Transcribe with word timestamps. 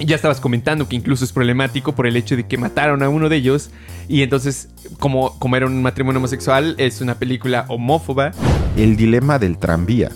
Ya 0.00 0.14
estabas 0.14 0.40
comentando 0.40 0.88
que 0.88 0.94
incluso 0.94 1.24
es 1.24 1.32
problemático 1.32 1.92
por 1.92 2.06
el 2.06 2.16
hecho 2.16 2.36
de 2.36 2.46
que 2.46 2.56
mataron 2.56 3.02
a 3.02 3.08
uno 3.08 3.28
de 3.28 3.36
ellos 3.36 3.70
y 4.08 4.22
entonces 4.22 4.68
como, 5.00 5.36
como 5.40 5.56
era 5.56 5.66
un 5.66 5.82
matrimonio 5.82 6.18
homosexual 6.18 6.76
es 6.78 7.00
una 7.00 7.16
película 7.16 7.64
homófoba. 7.68 8.30
El 8.76 8.96
dilema 8.96 9.40
del 9.40 9.58
tranvía. 9.58 10.10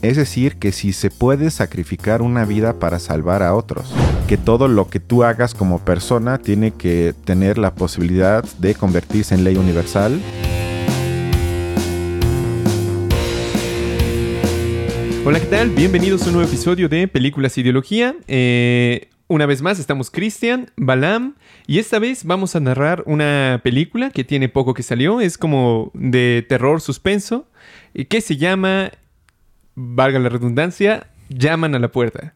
Es 0.00 0.16
decir, 0.16 0.56
que 0.56 0.72
si 0.72 0.94
se 0.94 1.10
puede 1.10 1.50
sacrificar 1.50 2.22
una 2.22 2.46
vida 2.46 2.78
para 2.78 2.98
salvar 2.98 3.42
a 3.42 3.54
otros, 3.54 3.92
que 4.26 4.38
todo 4.38 4.68
lo 4.68 4.88
que 4.88 5.00
tú 5.00 5.22
hagas 5.22 5.52
como 5.52 5.80
persona 5.80 6.38
tiene 6.38 6.70
que 6.70 7.14
tener 7.24 7.58
la 7.58 7.74
posibilidad 7.74 8.42
de 8.58 8.74
convertirse 8.74 9.34
en 9.34 9.44
ley 9.44 9.56
universal. 9.56 10.18
Hola, 15.22 15.38
¿qué 15.38 15.46
tal? 15.46 15.68
Bienvenidos 15.68 16.22
a 16.22 16.26
un 16.28 16.32
nuevo 16.36 16.48
episodio 16.48 16.88
de 16.88 17.06
Películas 17.06 17.58
Ideología. 17.58 18.16
Eh, 18.26 19.09
una 19.30 19.46
vez 19.46 19.62
más 19.62 19.78
estamos 19.78 20.10
Cristian, 20.10 20.72
Balam 20.76 21.36
y 21.68 21.78
esta 21.78 22.00
vez 22.00 22.24
vamos 22.24 22.56
a 22.56 22.60
narrar 22.60 23.04
una 23.06 23.60
película 23.62 24.10
que 24.10 24.24
tiene 24.24 24.48
poco 24.48 24.74
que 24.74 24.82
salió, 24.82 25.20
es 25.20 25.38
como 25.38 25.92
de 25.94 26.44
terror 26.48 26.80
suspenso, 26.80 27.46
que 28.08 28.20
se 28.20 28.36
llama, 28.36 28.90
valga 29.76 30.18
la 30.18 30.30
redundancia, 30.30 31.06
Llaman 31.28 31.76
a 31.76 31.78
la 31.78 31.92
puerta. 31.92 32.34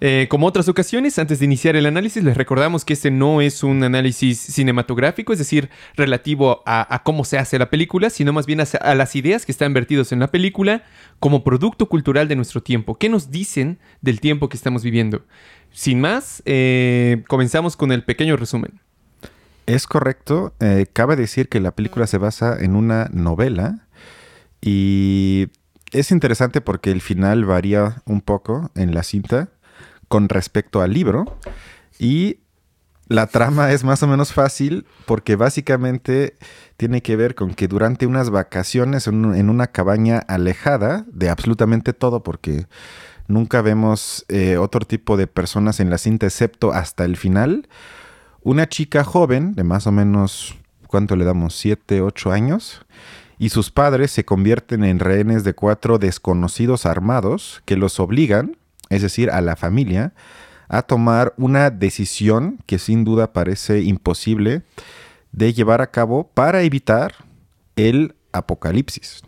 Eh, 0.00 0.28
como 0.30 0.46
otras 0.46 0.68
ocasiones, 0.68 1.18
antes 1.18 1.40
de 1.40 1.44
iniciar 1.44 1.74
el 1.74 1.84
análisis, 1.84 2.22
les 2.22 2.36
recordamos 2.36 2.84
que 2.84 2.92
este 2.92 3.10
no 3.10 3.40
es 3.40 3.64
un 3.64 3.82
análisis 3.82 4.38
cinematográfico, 4.38 5.32
es 5.32 5.40
decir, 5.40 5.70
relativo 5.96 6.62
a, 6.66 7.02
cómo 7.04 7.24
se 7.24 7.36
hace 7.36 7.58
la 7.58 7.68
película, 7.68 8.08
sino 8.08 8.32
más 8.32 8.46
bien 8.46 8.60
a, 8.60 8.94
las 8.94 9.16
ideas 9.16 9.44
que 9.44 9.50
están 9.50 9.74
vertidos 9.74 10.12
en 10.12 10.20
la 10.20 10.30
película 10.30 10.84
como 11.18 11.42
producto 11.42 11.88
cultural 11.88 12.28
de 12.28 12.36
nuestro 12.36 12.62
tiempo. 12.62 12.96
¿Qué 12.96 13.08
nos 13.08 13.30
dicen 13.32 13.78
del 14.00 14.20
tiempo 14.20 14.48
que 14.48 14.56
estamos 14.56 14.84
viviendo? 14.84 15.24
Sin 15.72 16.00
más, 16.00 16.42
eh, 16.46 17.24
comenzamos 17.26 17.76
con 17.76 17.90
el 17.90 18.04
pequeño 18.04 18.36
resumen. 18.36 18.80
Es 19.66 19.86
correcto. 19.86 20.54
Eh, 20.60 20.86
cabe 20.92 21.16
decir 21.16 21.48
que 21.48 21.60
la 21.60 21.72
película 21.72 22.06
se 22.06 22.18
basa 22.18 22.56
en 22.58 22.76
una 22.76 23.10
novela 23.12 23.86
y 24.60 25.48
es 25.92 26.10
interesante 26.10 26.60
porque 26.60 26.90
el 26.90 27.00
final 27.00 27.44
varía 27.44 28.02
un 28.06 28.20
poco 28.20 28.70
en 28.74 28.94
la 28.94 29.02
cinta 29.02 29.50
con 30.08 30.28
respecto 30.28 30.80
al 30.80 30.92
libro. 30.92 31.38
Y 31.98 32.40
la 33.08 33.26
trama 33.26 33.72
es 33.72 33.84
más 33.84 34.02
o 34.02 34.06
menos 34.06 34.34
fácil 34.34 34.84
porque 35.06 35.34
básicamente 35.34 36.36
tiene 36.76 37.00
que 37.00 37.16
ver 37.16 37.34
con 37.34 37.54
que 37.54 37.66
durante 37.66 38.06
unas 38.06 38.28
vacaciones 38.28 39.06
en, 39.06 39.48
una 39.48 39.68
cabaña 39.68 40.18
alejada 40.18 41.06
de 41.10 41.30
absolutamente 41.30 41.94
todo, 41.94 42.22
porque 42.22 42.66
nunca 43.26 43.62
vemos 43.62 44.26
eh, 44.28 44.58
otro 44.58 44.80
tipo 44.86 45.16
de 45.16 45.26
personas 45.26 45.80
en 45.80 45.88
la 45.88 45.96
cinta 45.96 46.26
excepto 46.26 46.72
hasta 46.72 47.06
el 47.06 47.16
final, 47.16 47.66
una 48.42 48.68
chica 48.68 49.04
joven 49.04 49.54
de 49.54 49.64
más 49.64 49.86
o 49.86 49.92
menos, 49.92 50.54
¿cuánto 50.86 51.16
le 51.16 51.24
damos? 51.24 51.54
¿Siete, 51.54 52.02
ocho 52.02 52.30
años? 52.30 52.84
Y 53.38 53.48
sus 53.48 53.70
padres 53.70 54.10
se 54.10 54.26
convierten 54.26 54.84
en 54.84 54.98
rehenes 54.98 55.44
de 55.44 55.54
cuatro 55.54 55.98
desconocidos 55.98 56.84
armados 56.84 57.62
que 57.64 57.76
los 57.76 58.00
obligan 58.00 58.57
es 58.90 59.02
decir, 59.02 59.30
a 59.30 59.40
la 59.40 59.56
familia, 59.56 60.12
a 60.68 60.82
tomar 60.82 61.34
una 61.36 61.70
decisión 61.70 62.58
que 62.66 62.78
sin 62.78 63.04
duda 63.04 63.32
parece 63.32 63.80
imposible 63.80 64.62
de 65.32 65.52
llevar 65.52 65.80
a 65.80 65.90
cabo 65.90 66.28
para 66.34 66.62
evitar 66.62 67.14
el 67.76 68.14
apocalipsis. 68.32 69.22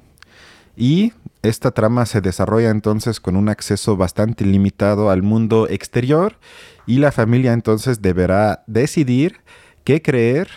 Y 0.76 1.12
esta 1.42 1.70
trama 1.70 2.06
se 2.06 2.20
desarrolla 2.20 2.70
entonces 2.70 3.20
con 3.20 3.36
un 3.36 3.48
acceso 3.48 3.96
bastante 3.96 4.44
limitado 4.44 5.10
al 5.10 5.22
mundo 5.22 5.68
exterior 5.68 6.38
y 6.86 6.98
la 6.98 7.12
familia 7.12 7.52
entonces 7.52 8.02
deberá 8.02 8.62
decidir 8.66 9.40
qué 9.84 10.02
creer 10.02 10.48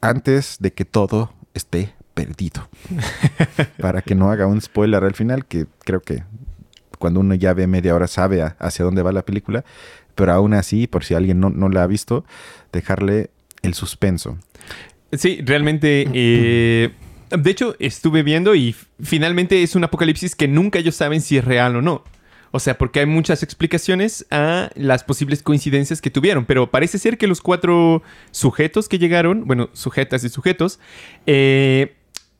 antes 0.00 0.56
de 0.60 0.72
que 0.72 0.84
todo 0.84 1.32
esté 1.54 1.94
perdido. 2.14 2.68
Para 3.80 4.02
que 4.02 4.14
no 4.14 4.30
haga 4.30 4.46
un 4.46 4.60
spoiler 4.60 5.04
al 5.04 5.14
final, 5.14 5.46
que 5.46 5.66
creo 5.84 6.00
que 6.00 6.24
cuando 6.98 7.20
uno 7.20 7.34
ya 7.34 7.54
ve 7.54 7.66
media 7.66 7.94
hora 7.94 8.06
sabe 8.06 8.42
hacia 8.58 8.84
dónde 8.84 9.02
va 9.02 9.12
la 9.12 9.24
película, 9.24 9.64
pero 10.14 10.32
aún 10.32 10.54
así, 10.54 10.86
por 10.86 11.04
si 11.04 11.14
alguien 11.14 11.40
no, 11.40 11.68
la 11.68 11.82
ha 11.82 11.86
visto, 11.86 12.24
dejarle 12.72 13.30
el 13.62 13.74
suspenso. 13.74 14.38
Sí, 15.12 15.40
realmente... 15.44 16.08
Eh, 16.12 16.90
de 17.30 17.50
hecho, 17.50 17.76
estuve 17.78 18.22
viendo 18.22 18.54
y 18.54 18.74
finalmente 19.02 19.62
es 19.62 19.74
un 19.74 19.84
apocalipsis 19.84 20.34
que 20.34 20.48
nunca 20.48 20.78
ellos 20.78 20.94
saben 20.94 21.20
si 21.20 21.36
es 21.36 21.44
real 21.44 21.76
o 21.76 21.82
no. 21.82 22.02
O 22.50 22.60
sea, 22.60 22.78
porque 22.78 23.00
hay 23.00 23.06
muchas 23.06 23.42
explicaciones 23.42 24.26
a 24.30 24.70
las 24.74 25.04
posibles 25.04 25.42
coincidencias 25.42 26.00
que 26.00 26.10
tuvieron, 26.10 26.46
pero 26.46 26.70
parece 26.70 26.98
ser 26.98 27.18
que 27.18 27.26
los 27.26 27.42
cuatro 27.42 28.02
sujetos 28.30 28.88
que 28.88 28.98
llegaron, 28.98 29.46
bueno, 29.46 29.68
sujetas 29.74 30.24
y 30.24 30.30
sujetos, 30.30 30.80
eh, 31.26 31.96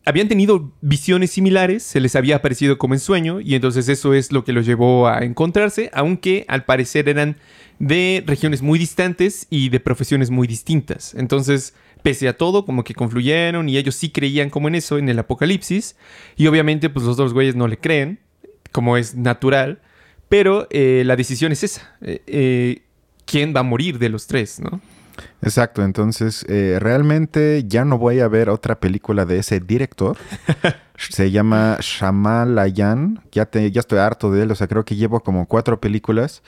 habían 0.08 0.26
tenido 0.26 0.72
visiones 0.80 1.32
similares, 1.32 1.82
se 1.82 2.00
les 2.00 2.16
había 2.16 2.36
aparecido 2.36 2.78
como 2.78 2.94
en 2.94 3.00
sueño, 3.00 3.40
y 3.42 3.54
entonces 3.54 3.90
eso 3.90 4.14
es 4.14 4.32
lo 4.32 4.42
que 4.42 4.54
los 4.54 4.64
llevó 4.64 5.06
a 5.06 5.22
encontrarse, 5.22 5.90
aunque 5.92 6.46
al 6.48 6.64
parecer 6.64 7.10
eran 7.10 7.36
de 7.78 8.24
regiones 8.26 8.62
muy 8.62 8.78
distantes 8.78 9.46
y 9.50 9.68
de 9.68 9.80
profesiones 9.80 10.30
muy 10.30 10.46
distintas. 10.48 11.14
Entonces, 11.14 11.74
pese 12.02 12.26
a 12.26 12.38
todo, 12.38 12.64
como 12.64 12.84
que 12.84 12.94
confluyeron 12.94 13.68
y 13.68 13.76
ellos 13.76 13.96
sí 13.96 14.08
creían 14.08 14.48
como 14.48 14.68
en 14.68 14.76
eso, 14.76 14.96
en 14.96 15.10
el 15.10 15.18
apocalipsis, 15.18 15.94
y 16.38 16.46
obviamente 16.46 16.88
pues 16.88 17.04
los 17.04 17.18
dos 17.18 17.34
güeyes 17.34 17.54
no 17.54 17.68
le 17.68 17.76
creen, 17.76 18.18
como 18.72 18.96
es 18.96 19.14
natural, 19.14 19.82
pero 20.30 20.68
eh, 20.70 21.02
la 21.04 21.16
decisión 21.16 21.52
es 21.52 21.64
esa, 21.64 21.96
eh, 22.00 22.22
eh, 22.26 22.82
¿quién 23.26 23.54
va 23.54 23.60
a 23.60 23.62
morir 23.62 23.98
de 23.98 24.08
los 24.08 24.26
tres, 24.26 24.58
no? 24.58 24.80
Exacto, 25.42 25.84
entonces 25.84 26.44
eh, 26.48 26.78
realmente 26.80 27.64
ya 27.66 27.84
no 27.84 27.98
voy 27.98 28.20
a 28.20 28.28
ver 28.28 28.50
otra 28.50 28.80
película 28.80 29.24
de 29.24 29.38
ese 29.38 29.60
director. 29.60 30.16
Se 30.96 31.30
llama 31.30 31.78
Shamalayan. 31.80 33.20
Ya, 33.30 33.46
te, 33.46 33.70
ya 33.70 33.80
estoy 33.80 33.98
harto 33.98 34.30
de 34.32 34.42
él, 34.42 34.50
o 34.50 34.54
sea, 34.54 34.66
creo 34.66 34.84
que 34.84 34.96
llevo 34.96 35.20
como 35.20 35.46
cuatro 35.46 35.80
películas 35.80 36.42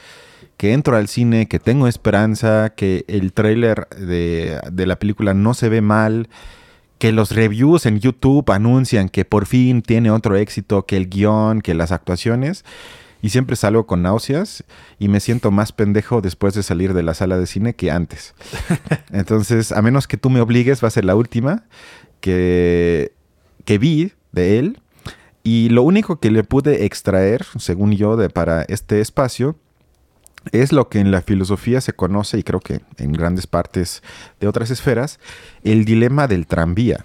que 0.57 0.73
entro 0.73 0.97
al 0.97 1.09
cine, 1.09 1.49
que 1.49 1.59
tengo 1.59 1.89
esperanza, 1.89 2.71
que 2.77 3.05
el 3.09 3.33
tráiler 3.33 3.89
de, 3.97 4.61
de 4.71 4.87
la 4.87 4.99
película 4.99 5.33
no 5.33 5.55
se 5.55 5.71
ve 5.71 5.81
mal, 5.81 6.29
que 6.99 7.13
los 7.13 7.31
reviews 7.31 7.87
en 7.87 7.99
YouTube 7.99 8.51
anuncian 8.51 9.09
que 9.09 9.25
por 9.25 9.47
fin 9.47 9.81
tiene 9.81 10.11
otro 10.11 10.37
éxito, 10.37 10.85
que 10.85 10.99
el 10.99 11.09
guion, 11.09 11.63
que 11.63 11.73
las 11.73 11.93
actuaciones 11.93 12.65
y 13.23 13.31
siempre 13.31 13.57
salgo 13.57 13.87
con 13.87 14.03
náuseas 14.03 14.65
y 14.99 15.09
me 15.09 15.21
siento 15.21 15.51
más 15.51 15.73
pendejo 15.73 16.21
después 16.21 16.55
de 16.55 16.63
salir 16.63 16.95
de 16.95 17.03
la 17.03 17.15
sala 17.15 17.39
de 17.39 17.47
cine 17.47 17.75
que 17.75 17.91
antes. 17.91 18.35
Entonces, 19.13 19.73
a 19.73 19.83
menos 19.83 20.07
que 20.07 20.17
tú 20.17 20.31
me 20.31 20.41
obligues, 20.41 20.83
va 20.83 20.89
a 20.89 20.93
ser 20.93 21.05
la 21.05 21.17
última 21.17 21.65
que, 22.21 23.13
que 23.65 23.79
vi 23.79 24.13
de 24.33 24.59
él. 24.59 24.81
Y 25.43 25.71
lo 25.71 25.83
único 25.83 26.21
que 26.21 26.31
le 26.31 26.45
pude 26.45 26.85
extraer, 26.85 27.47
según 27.59 27.93
yo, 27.93 28.17
de, 28.17 28.29
para 28.29 28.63
este 28.63 29.01
espacio, 29.01 29.57
es 30.53 30.73
lo 30.73 30.89
que 30.89 31.01
en 31.01 31.11
la 31.11 31.23
filosofía 31.23 31.81
se 31.81 31.93
conoce, 31.93 32.39
y 32.39 32.43
creo 32.43 32.61
que 32.61 32.81
en 32.99 33.13
grandes 33.13 33.47
partes 33.47 34.03
de 34.39 34.49
otras 34.49 34.71
esferas, 34.71 35.19
el 35.63 35.85
dilema 35.85 36.27
del 36.27 36.47
tranvía. 36.47 37.05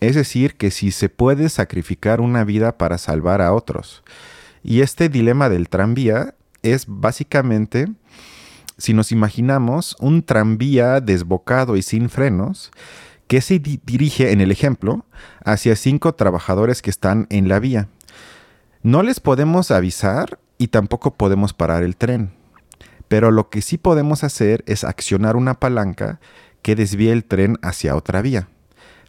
Es 0.00 0.16
decir, 0.16 0.56
que 0.56 0.70
si 0.70 0.90
se 0.90 1.08
puede 1.08 1.48
sacrificar 1.48 2.20
una 2.20 2.44
vida 2.44 2.76
para 2.76 2.98
salvar 2.98 3.40
a 3.40 3.52
otros. 3.52 4.02
Y 4.62 4.80
este 4.80 5.08
dilema 5.08 5.48
del 5.48 5.68
tranvía 5.68 6.34
es 6.62 6.84
básicamente, 6.86 7.88
si 8.78 8.94
nos 8.94 9.12
imaginamos, 9.12 9.96
un 10.00 10.22
tranvía 10.22 11.00
desbocado 11.00 11.76
y 11.76 11.82
sin 11.82 12.08
frenos 12.08 12.70
que 13.26 13.40
se 13.40 13.58
dirige, 13.58 14.32
en 14.32 14.40
el 14.40 14.50
ejemplo, 14.50 15.06
hacia 15.44 15.74
cinco 15.74 16.14
trabajadores 16.14 16.82
que 16.82 16.90
están 16.90 17.26
en 17.30 17.48
la 17.48 17.60
vía. 17.60 17.88
No 18.82 19.02
les 19.02 19.20
podemos 19.20 19.70
avisar 19.70 20.38
y 20.58 20.68
tampoco 20.68 21.14
podemos 21.14 21.54
parar 21.54 21.82
el 21.82 21.96
tren. 21.96 22.34
Pero 23.08 23.30
lo 23.30 23.48
que 23.48 23.62
sí 23.62 23.78
podemos 23.78 24.22
hacer 24.24 24.64
es 24.66 24.84
accionar 24.84 25.36
una 25.36 25.54
palanca 25.54 26.20
que 26.62 26.76
desvíe 26.76 27.10
el 27.10 27.24
tren 27.24 27.58
hacia 27.62 27.96
otra 27.96 28.22
vía. 28.22 28.48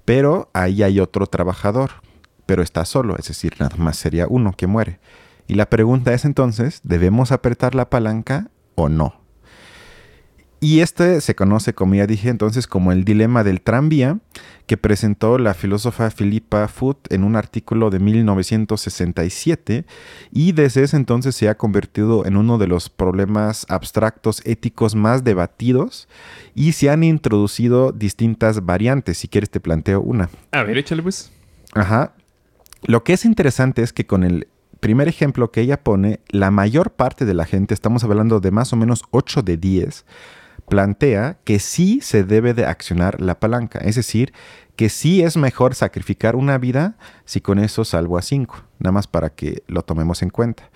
Pero 0.06 0.50
ahí 0.54 0.84
hay 0.84 1.00
otro 1.00 1.28
trabajador, 1.28 1.92
pero 2.46 2.62
está 2.64 2.86
solo, 2.86 3.16
es 3.18 3.28
decir, 3.28 3.56
nada 3.60 3.76
más 3.78 3.98
sería 3.98 4.28
uno 4.28 4.54
que 4.54 4.68
muere. 4.68 5.00
Y 5.48 5.56
la 5.56 5.70
pregunta 5.70 6.14
es 6.14 6.26
entonces, 6.26 6.82
¿debemos 6.84 7.32
apretar 7.32 7.76
la 7.76 7.90
palanca 7.90 8.50
o 8.76 8.90
no? 8.90 9.24
Y 10.64 10.80
este 10.80 11.20
se 11.20 11.36
conoce, 11.36 11.74
como 11.74 11.96
ya 11.96 12.08
dije 12.08 12.30
entonces, 12.30 12.68
como 12.68 12.94
el 12.94 13.04
dilema 13.04 13.44
del 13.44 13.60
tranvía, 13.60 14.20
que 14.66 14.78
presentó 14.78 15.38
la 15.38 15.54
filósofa 15.54 16.10
Philippa 16.10 16.70
Foot 16.70 17.12
en 17.12 17.26
un 17.26 17.36
artículo 17.36 17.90
de 17.90 18.00
1967 18.00 19.86
y 20.32 20.54
desde 20.54 20.84
ese 20.84 20.96
entonces 20.96 21.36
se 21.36 21.50
ha 21.50 21.58
convertido 21.58 22.26
en 22.26 22.38
uno 22.38 22.58
de 22.58 22.68
los 22.68 22.90
problemas 22.90 23.66
abstractos 23.68 24.42
éticos 24.46 24.96
más 24.96 25.26
debatidos 25.26 26.08
y 26.56 26.72
se 26.72 26.90
han 26.90 27.04
introducido 27.04 27.92
distintas 27.92 28.66
variantes. 28.66 29.18
Si 29.18 29.28
quieres 29.28 29.50
te 29.50 29.60
planteo 29.60 30.00
una. 30.00 30.30
A 30.54 30.64
ver, 30.64 30.78
échale 30.78 31.04
pues. 31.04 31.30
Ajá. 31.74 32.14
Lo 32.84 33.04
que 33.04 33.12
es 33.12 33.26
interesante 33.26 33.82
es 33.82 33.92
que 33.92 34.06
con 34.06 34.24
el 34.24 34.48
primer 34.84 35.08
ejemplo 35.08 35.50
que 35.50 35.62
ella 35.62 35.82
pone, 35.82 36.20
la 36.28 36.52
mayor 36.52 36.92
parte 36.92 37.24
de 37.24 37.34
la 37.34 37.46
gente, 37.46 37.74
estamos 37.74 38.04
hablando 38.04 38.42
de 38.42 38.52
más 38.52 38.74
o 38.74 38.76
menos 38.76 39.04
8 39.12 39.42
de 39.42 39.56
10, 39.56 40.06
plantea 40.68 41.38
que 41.46 41.60
sí 41.60 42.02
se 42.02 42.26
debe 42.26 42.54
de 42.54 42.66
accionar 42.66 43.22
la 43.22 43.40
palanca. 43.40 43.80
Es 43.80 43.96
decir, 43.96 44.34
que 44.76 44.90
sí 44.90 45.24
es 45.24 45.38
mejor 45.38 45.74
sacrificar 45.74 46.36
una 46.36 46.58
vida 46.58 46.98
si 47.24 47.40
con 47.40 47.60
eso 47.60 47.86
salvo 47.86 48.18
a 48.18 48.22
5. 48.22 48.56
Nada 48.80 48.92
más 48.92 49.08
para 49.08 49.30
que 49.30 49.64
lo 49.68 49.84
tomemos 49.84 50.22
en 50.22 50.30
cuenta. 50.30 50.70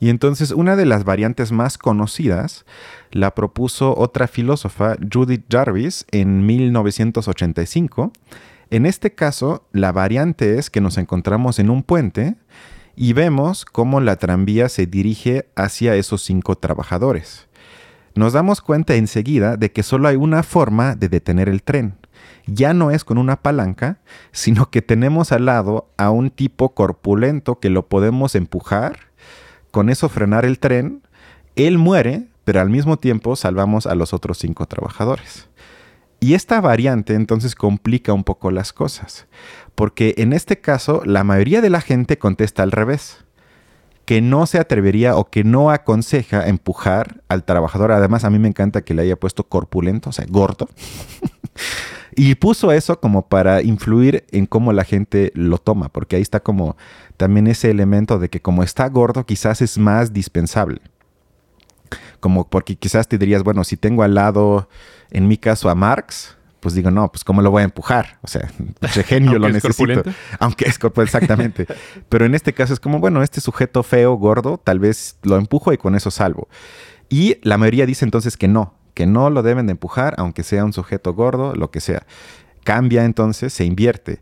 Y 0.00 0.08
entonces 0.08 0.50
una 0.50 0.74
de 0.74 0.86
las 0.86 1.04
variantes 1.04 1.52
más 1.52 1.76
conocidas 1.76 2.64
la 3.10 3.34
propuso 3.34 3.94
otra 3.98 4.28
filósofa, 4.28 4.96
Judith 5.12 5.44
Jarvis, 5.50 6.06
en 6.10 6.46
1985. 6.46 8.12
En 8.70 8.86
este 8.86 9.14
caso, 9.14 9.68
la 9.72 9.92
variante 9.92 10.58
es 10.58 10.70
que 10.70 10.80
nos 10.80 10.96
encontramos 10.96 11.58
en 11.58 11.68
un 11.68 11.82
puente 11.82 12.36
y 12.96 13.12
vemos 13.12 13.64
cómo 13.64 14.00
la 14.00 14.16
tranvía 14.16 14.68
se 14.68 14.86
dirige 14.86 15.48
hacia 15.56 15.94
esos 15.94 16.22
cinco 16.22 16.56
trabajadores. 16.56 17.48
Nos 18.14 18.34
damos 18.34 18.60
cuenta 18.60 18.94
enseguida 18.94 19.56
de 19.56 19.72
que 19.72 19.82
solo 19.82 20.08
hay 20.08 20.16
una 20.16 20.42
forma 20.42 20.94
de 20.94 21.08
detener 21.08 21.48
el 21.48 21.62
tren. 21.62 21.94
Ya 22.46 22.74
no 22.74 22.90
es 22.90 23.04
con 23.04 23.18
una 23.18 23.36
palanca, 23.36 24.00
sino 24.32 24.70
que 24.70 24.82
tenemos 24.82 25.32
al 25.32 25.46
lado 25.46 25.88
a 25.96 26.10
un 26.10 26.30
tipo 26.30 26.74
corpulento 26.74 27.58
que 27.58 27.70
lo 27.70 27.86
podemos 27.86 28.34
empujar, 28.34 28.98
con 29.70 29.88
eso 29.88 30.08
frenar 30.08 30.44
el 30.44 30.58
tren, 30.58 31.02
él 31.56 31.78
muere, 31.78 32.28
pero 32.44 32.60
al 32.60 32.68
mismo 32.68 32.98
tiempo 32.98 33.36
salvamos 33.36 33.86
a 33.86 33.94
los 33.94 34.12
otros 34.12 34.38
cinco 34.38 34.66
trabajadores. 34.66 35.48
Y 36.22 36.34
esta 36.34 36.60
variante 36.60 37.14
entonces 37.14 37.56
complica 37.56 38.12
un 38.12 38.22
poco 38.22 38.52
las 38.52 38.72
cosas, 38.72 39.26
porque 39.74 40.14
en 40.18 40.32
este 40.32 40.60
caso 40.60 41.02
la 41.04 41.24
mayoría 41.24 41.60
de 41.60 41.68
la 41.68 41.80
gente 41.80 42.16
contesta 42.16 42.62
al 42.62 42.70
revés, 42.70 43.24
que 44.04 44.20
no 44.20 44.46
se 44.46 44.60
atrevería 44.60 45.16
o 45.16 45.28
que 45.30 45.42
no 45.42 45.72
aconseja 45.72 46.46
empujar 46.46 47.22
al 47.26 47.42
trabajador. 47.42 47.90
Además, 47.90 48.22
a 48.22 48.30
mí 48.30 48.38
me 48.38 48.46
encanta 48.46 48.82
que 48.82 48.94
le 48.94 49.02
haya 49.02 49.16
puesto 49.16 49.48
corpulento, 49.48 50.10
o 50.10 50.12
sea, 50.12 50.24
gordo. 50.28 50.68
y 52.14 52.36
puso 52.36 52.70
eso 52.70 53.00
como 53.00 53.26
para 53.26 53.60
influir 53.60 54.24
en 54.30 54.46
cómo 54.46 54.72
la 54.72 54.84
gente 54.84 55.32
lo 55.34 55.58
toma, 55.58 55.88
porque 55.88 56.14
ahí 56.14 56.22
está 56.22 56.38
como 56.38 56.76
también 57.16 57.48
ese 57.48 57.68
elemento 57.68 58.20
de 58.20 58.28
que 58.28 58.40
como 58.40 58.62
está 58.62 58.88
gordo 58.88 59.26
quizás 59.26 59.60
es 59.60 59.76
más 59.76 60.12
dispensable 60.12 60.82
como 62.22 62.48
porque 62.48 62.76
quizás 62.76 63.08
te 63.08 63.18
dirías, 63.18 63.42
bueno, 63.42 63.64
si 63.64 63.76
tengo 63.76 64.04
al 64.04 64.14
lado, 64.14 64.68
en 65.10 65.26
mi 65.26 65.36
caso, 65.36 65.68
a 65.68 65.74
Marx, 65.74 66.36
pues 66.60 66.76
digo, 66.76 66.92
no, 66.92 67.10
pues 67.10 67.24
¿cómo 67.24 67.42
lo 67.42 67.50
voy 67.50 67.62
a 67.62 67.64
empujar? 67.64 68.20
O 68.22 68.28
sea, 68.28 68.48
ese 68.80 69.02
genio 69.02 69.40
lo 69.40 69.48
necesito. 69.48 70.04
Aunque 70.38 70.66
es 70.66 70.78
corpulento, 70.78 71.18
exactamente. 71.18 71.66
Pero 72.08 72.24
en 72.24 72.36
este 72.36 72.52
caso 72.52 72.72
es 72.72 72.78
como, 72.78 73.00
bueno, 73.00 73.24
este 73.24 73.40
sujeto 73.40 73.82
feo, 73.82 74.14
gordo, 74.14 74.56
tal 74.62 74.78
vez 74.78 75.16
lo 75.24 75.36
empujo 75.36 75.72
y 75.72 75.78
con 75.78 75.96
eso 75.96 76.12
salvo. 76.12 76.48
Y 77.08 77.38
la 77.42 77.58
mayoría 77.58 77.86
dice 77.86 78.04
entonces 78.04 78.36
que 78.36 78.46
no, 78.46 78.74
que 78.94 79.04
no 79.04 79.28
lo 79.28 79.42
deben 79.42 79.66
de 79.66 79.72
empujar, 79.72 80.14
aunque 80.16 80.44
sea 80.44 80.64
un 80.64 80.72
sujeto 80.72 81.14
gordo, 81.14 81.56
lo 81.56 81.72
que 81.72 81.80
sea. 81.80 82.06
Cambia 82.62 83.04
entonces, 83.04 83.52
se 83.52 83.64
invierte. 83.64 84.20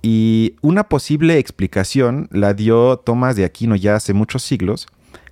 Y 0.00 0.56
una 0.62 0.88
posible 0.88 1.36
explicación 1.36 2.28
la 2.32 2.54
dio 2.54 2.96
Tomás 2.96 3.36
de 3.36 3.44
Aquino 3.44 3.76
ya 3.76 3.96
hace 3.96 4.14
muchos 4.14 4.42
siglos, 4.42 4.86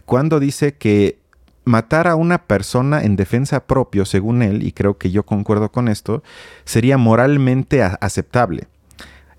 cuando 0.04 0.40
dice 0.40 0.74
que 0.74 1.19
matar 1.64 2.08
a 2.08 2.16
una 2.16 2.46
persona 2.46 3.02
en 3.02 3.16
defensa 3.16 3.66
propio, 3.66 4.04
según 4.04 4.42
él, 4.42 4.62
y 4.62 4.72
creo 4.72 4.98
que 4.98 5.10
yo 5.10 5.24
concuerdo 5.24 5.70
con 5.70 5.88
esto, 5.88 6.22
sería 6.64 6.98
moralmente 6.98 7.82
aceptable. 7.82 8.68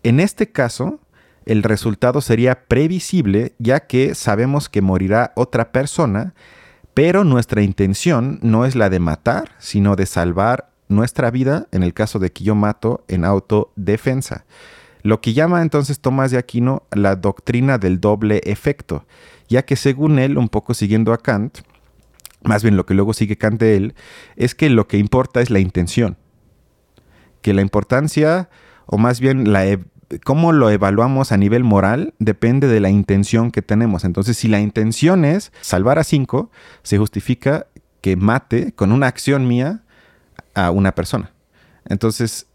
En 0.03 0.19
este 0.19 0.51
caso, 0.51 0.99
el 1.45 1.63
resultado 1.63 2.21
sería 2.21 2.65
previsible, 2.67 3.53
ya 3.57 3.81
que 3.81 4.15
sabemos 4.15 4.69
que 4.69 4.81
morirá 4.81 5.33
otra 5.35 5.71
persona, 5.71 6.33
pero 6.93 7.23
nuestra 7.23 7.61
intención 7.61 8.39
no 8.41 8.65
es 8.65 8.75
la 8.75 8.89
de 8.89 8.99
matar, 8.99 9.51
sino 9.59 9.95
de 9.95 10.05
salvar 10.05 10.69
nuestra 10.87 11.31
vida 11.31 11.67
en 11.71 11.83
el 11.83 11.93
caso 11.93 12.19
de 12.19 12.31
que 12.31 12.43
yo 12.43 12.53
mato 12.53 13.03
en 13.07 13.25
autodefensa. 13.25 14.45
Lo 15.03 15.19
que 15.21 15.33
llama 15.33 15.61
entonces 15.61 15.99
Tomás 15.99 16.31
de 16.31 16.37
Aquino 16.37 16.83
la 16.91 17.15
doctrina 17.15 17.77
del 17.77 17.99
doble 17.99 18.41
efecto, 18.43 19.05
ya 19.49 19.63
que 19.63 19.75
según 19.75 20.19
él, 20.19 20.37
un 20.37 20.49
poco 20.49 20.73
siguiendo 20.73 21.13
a 21.13 21.17
Kant, 21.17 21.59
más 22.43 22.63
bien 22.63 22.77
lo 22.77 22.85
que 22.85 22.93
luego 22.93 23.13
sigue 23.13 23.37
Kant 23.37 23.59
de 23.59 23.75
él, 23.77 23.95
es 24.35 24.55
que 24.55 24.69
lo 24.69 24.87
que 24.87 24.97
importa 24.97 25.41
es 25.41 25.49
la 25.49 25.59
intención. 25.59 26.17
Que 27.41 27.53
la 27.53 27.61
importancia, 27.61 28.49
o 28.85 28.97
más 28.97 29.19
bien 29.19 29.51
la, 29.51 29.65
cómo 30.23 30.51
lo 30.51 30.69
evaluamos 30.69 31.31
a 31.31 31.37
nivel 31.37 31.63
moral, 31.63 32.13
depende 32.19 32.67
de 32.67 32.79
la 32.79 32.89
intención 32.89 33.51
que 33.51 33.61
tenemos. 33.61 34.03
Entonces, 34.03 34.37
si 34.37 34.47
la 34.47 34.59
intención 34.59 35.25
es 35.25 35.51
salvar 35.61 35.99
a 35.99 36.03
cinco, 36.03 36.51
se 36.83 36.97
justifica 36.97 37.67
que 38.01 38.15
mate 38.15 38.73
con 38.73 38.91
una 38.91 39.07
acción 39.07 39.47
mía 39.47 39.83
a 40.53 40.71
una 40.71 40.93
persona. 40.93 41.31
Entonces, 41.85 42.47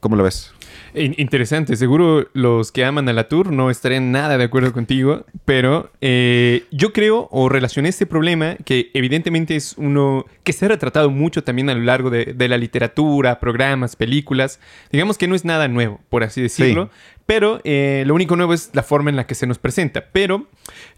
¿cómo 0.00 0.16
lo 0.16 0.22
ves? 0.22 0.53
Interesante, 0.94 1.76
seguro 1.76 2.28
los 2.34 2.70
que 2.70 2.84
aman 2.84 3.08
a 3.08 3.12
la 3.12 3.28
tour 3.28 3.52
no 3.52 3.70
estarían 3.70 4.12
nada 4.12 4.38
de 4.38 4.44
acuerdo 4.44 4.72
contigo, 4.72 5.24
pero 5.44 5.90
eh, 6.00 6.64
yo 6.70 6.92
creo 6.92 7.28
o 7.32 7.48
relacioné 7.48 7.88
este 7.88 8.06
problema 8.06 8.56
que 8.64 8.90
evidentemente 8.94 9.56
es 9.56 9.74
uno 9.76 10.24
que 10.44 10.52
se 10.52 10.66
ha 10.66 10.68
retratado 10.68 11.10
mucho 11.10 11.42
también 11.42 11.68
a 11.70 11.74
lo 11.74 11.80
largo 11.80 12.10
de, 12.10 12.34
la 12.48 12.58
literatura, 12.58 13.40
programas, 13.40 13.96
películas. 13.96 14.60
Digamos 14.92 15.18
que 15.18 15.26
no 15.26 15.34
es 15.34 15.44
nada 15.44 15.66
nuevo, 15.66 16.00
por 16.10 16.22
así 16.22 16.40
decirlo, 16.42 16.90
pero 17.26 17.60
eh, 17.64 18.04
lo 18.06 18.14
único 18.14 18.36
nuevo 18.36 18.52
es 18.52 18.70
la 18.74 18.82
forma 18.82 19.10
en 19.10 19.16
la 19.16 19.26
que 19.26 19.34
se 19.34 19.46
nos 19.46 19.58
presenta. 19.58 20.06
Pero 20.12 20.46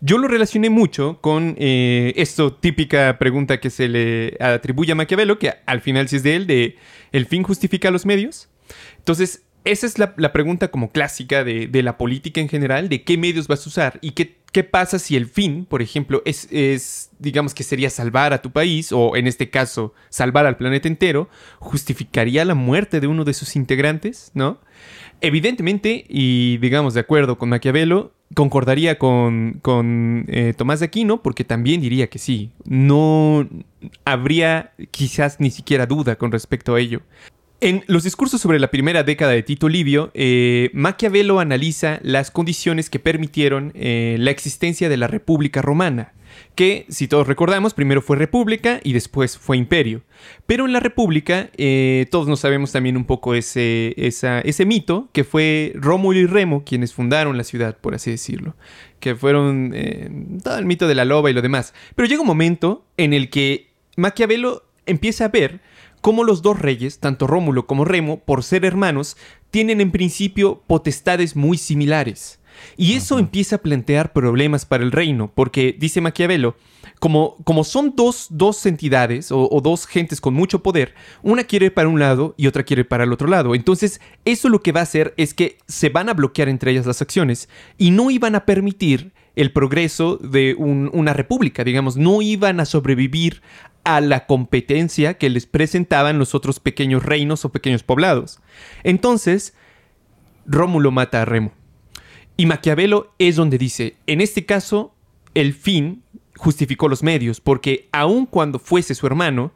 yo 0.01 0.19
lo 0.19 0.29
relacioné 0.29 0.71
mucho 0.71 1.19
con 1.21 1.55
eh, 1.59 2.13
esto 2.17 2.53
típica 2.53 3.19
pregunta 3.19 3.61
que 3.61 3.71
se 3.71 3.89
le 3.89 4.37
atribuye 4.41 4.93
a 4.93 4.95
Maquiavelo, 4.97 5.39
que 5.39 5.55
al 5.65 5.81
final 5.81 6.09
sí 6.09 6.17
es 6.17 6.23
de 6.23 6.37
él, 6.37 6.47
de 6.47 6.77
¿el 7.13 7.27
fin 7.27 7.43
justifica 7.43 7.91
los 7.91 8.05
medios? 8.05 8.49
Entonces, 8.99 9.43
esa 9.67 9.87
es 9.87 9.99
la, 9.99 10.33
pregunta 10.33 10.69
como 10.69 10.93
clásica 10.93 11.43
de, 11.43 11.83
la 11.83 11.99
política 11.99 12.41
en 12.41 12.49
general, 12.49 12.89
de 12.89 13.03
qué 13.03 13.19
medios 13.19 13.49
vas 13.49 13.67
a 13.67 13.69
usar 13.69 13.99
y 14.01 14.13
qué, 14.13 14.37
qué 14.53 14.63
pasa 14.63 15.01
si 15.01 15.17
el 15.17 15.27
fin, 15.27 15.67
por 15.69 15.83
ejemplo, 15.83 16.23
es, 16.25 16.49
es, 16.53 17.11
digamos 17.19 17.53
que 17.53 17.65
sería 17.65 17.91
salvar 17.91 18.33
a 18.33 18.41
tu 18.41 18.53
país 18.53 18.93
o 18.93 19.17
en 19.17 19.27
este 19.27 19.51
caso 19.51 19.93
salvar 20.09 20.47
al 20.47 20.57
planeta 20.57 20.87
entero, 20.87 21.29
justificaría 21.59 22.45
la 22.45 22.55
muerte 22.55 23.01
de 23.01 23.09
uno 23.09 23.25
de 23.25 23.35
sus 23.35 23.57
integrantes, 23.57 24.31
¿no? 24.35 24.61
Evidentemente, 25.21 26.05
y 26.09 26.59
digamos 26.59 26.95
de 26.95 27.01
acuerdo 27.01 27.37
con 27.37 27.49
Maquiavelo, 27.49 28.13
concordaría 28.35 28.99
con, 28.99 29.59
con 29.63 30.27
eh, 30.29 30.55
Tomás 30.57 30.81
de 30.81 30.87
Aquino 30.87 31.23
porque 31.23 31.43
también 31.43 31.81
diría 31.81 32.09
que 32.09 32.19
sí, 32.19 32.53
no 32.65 33.49
habría 34.05 34.73
quizás 34.93 35.41
ni 35.41 35.51
siquiera 35.51 35.87
duda 35.87 36.17
con 36.17 36.31
respecto 36.31 36.75
a 36.75 36.81
ello. 36.81 37.03
En 37.63 37.85
los 37.87 38.05
discursos 38.05 38.43
sobre 38.43 38.59
la 38.59 38.71
primera 38.71 39.03
década 39.03 39.33
de 39.33 39.43
Tito 39.43 39.71
Livio, 39.71 40.11
eh, 40.13 40.69
Maquiavelo 40.75 41.41
analiza 41.41 42.01
las 42.03 42.31
condiciones 42.31 42.91
que 42.91 42.99
permitieron 42.99 43.73
eh, 43.75 44.17
la 44.19 44.31
existencia 44.31 44.91
de 44.91 44.99
la 44.99 45.07
República 45.07 45.63
Romana, 45.63 46.13
que, 46.55 46.85
si 46.91 47.09
todos 47.09 47.27
recordamos, 47.27 47.73
primero 47.73 48.03
fue 48.03 48.19
República 48.19 48.79
y 48.85 48.93
después 48.93 49.39
fue 49.39 49.57
Imperio. 49.57 50.03
Pero 50.45 50.67
en 50.67 50.75
la 50.75 50.81
República, 50.81 51.49
eh, 51.57 52.07
todos 52.11 52.29
nos 52.29 52.41
sabemos 52.41 52.73
también 52.73 52.95
un 52.95 53.07
poco 53.07 53.35
ese, 53.35 53.95
ese 53.97 54.67
mito, 54.67 55.09
que 55.15 55.25
fue 55.25 55.73
Rómulo 55.77 56.19
y 56.19 56.27
Remo 56.27 56.63
quienes 56.63 56.93
fundaron 56.93 57.39
la 57.39 57.45
ciudad, 57.45 57.79
por 57.79 57.95
así 57.95 58.11
decirlo, 58.11 58.55
que 59.01 59.15
fueron 59.15 59.75
todo 60.45 60.59
el 60.59 60.67
mito 60.67 60.87
de 60.89 60.95
la 60.95 61.07
loba 61.07 61.31
y 61.31 61.33
lo 61.33 61.41
demás. 61.41 61.73
Pero 61.95 62.07
llega 62.07 62.21
un 62.21 62.27
momento 62.27 62.85
en 62.99 63.15
el 63.15 63.31
que 63.31 63.71
Maquiavelo 63.97 64.63
empieza 64.85 65.25
a 65.25 65.29
ver 65.29 65.61
cómo 66.01 66.25
los 66.25 66.43
dos 66.43 66.59
reyes, 66.59 66.99
tanto 66.99 67.27
Rómulo 67.27 67.67
como 67.67 67.85
Remo, 67.85 68.21
por 68.21 68.43
ser 68.43 68.65
hermanos, 68.65 69.17
tienen 69.51 69.81
en 69.81 69.91
principio 69.91 70.63
potestades 70.67 71.37
muy 71.37 71.59
similares. 71.59 72.41
Y 72.77 72.95
eso 72.95 73.19
empieza 73.19 73.57
a 73.57 73.63
plantear 73.63 74.13
problemas 74.13 74.65
para 74.65 74.85
el 74.85 74.93
reino, 74.93 75.31
porque 75.35 75.77
dice 75.79 76.01
Maquiavelo, 76.01 76.57
como, 76.99 77.37
como 77.45 77.65
son 77.65 77.95
dos, 77.95 78.29
dos 78.31 78.65
entidades 78.65 79.31
o, 79.31 79.49
o, 79.51 79.61
dos 79.61 79.87
gentes 79.87 80.21
con 80.21 80.35
mucho 80.35 80.63
poder, 80.63 80.95
una 81.23 81.45
quiere 81.45 81.67
ir 81.67 81.75
para 81.75 81.89
un 81.89 81.99
lado 81.99 82.35
y 82.39 82.47
otra 82.47 82.63
quiere 82.63 82.81
ir 82.81 82.89
para 82.89 83.05
el 83.05 83.13
otro 83.13 83.29
lado. 83.29 83.55
Entonces, 83.55 84.01
eso 84.25 84.49
lo 84.49 84.63
que 84.63 84.73
va 84.73 84.81
a 84.81 84.85
hacer 84.85 85.13
es 85.17 85.35
que 85.35 85.59
se 85.67 85.91
van 85.91 86.09
a 86.09 86.15
bloquear 86.15 86.49
entre 86.49 86.71
ellas 86.71 86.87
las 86.87 87.03
acciones 87.03 87.49
y 87.77 87.91
no 87.91 88.11
iban 88.11 88.35
a 88.35 88.47
permitir 88.47 89.13
el 89.37 89.53
progreso 89.53 90.17
de 90.17 90.55
una 90.55 91.13
república, 91.13 91.63
digamos, 91.63 91.99
no 91.99 92.23
iban 92.23 92.59
a 92.59 92.65
sobrevivir 92.65 93.43
a 93.87 94.01
la 94.01 94.27
competencia 94.27 95.15
que 95.15 95.31
les 95.31 95.47
presentaban 95.47 96.19
los 96.19 96.35
otros 96.35 96.59
pequeños 96.59 97.05
reinos 97.05 97.45
o 97.45 97.53
pequeños 97.53 97.85
poblados. 97.85 98.41
Entonces, 98.83 99.55
Rómulo 100.45 100.91
mata 100.91 101.23
a 101.23 101.25
Remo. 101.25 101.53
Y 102.37 102.47
Maquiavelo 102.47 103.15
es 103.21 103.37
donde 103.37 103.59
dice, 103.59 103.97
en 104.09 104.21
este 104.21 104.45
caso, 104.45 104.93
el 105.35 105.55
fin 105.55 106.03
justificó 106.37 106.89
los 106.89 107.05
medios, 107.05 107.41
porque 107.41 107.89
aun 107.93 108.27
cuando 108.27 108.59
fuese 108.59 108.95
su 108.97 109.07
hermano, 109.07 109.53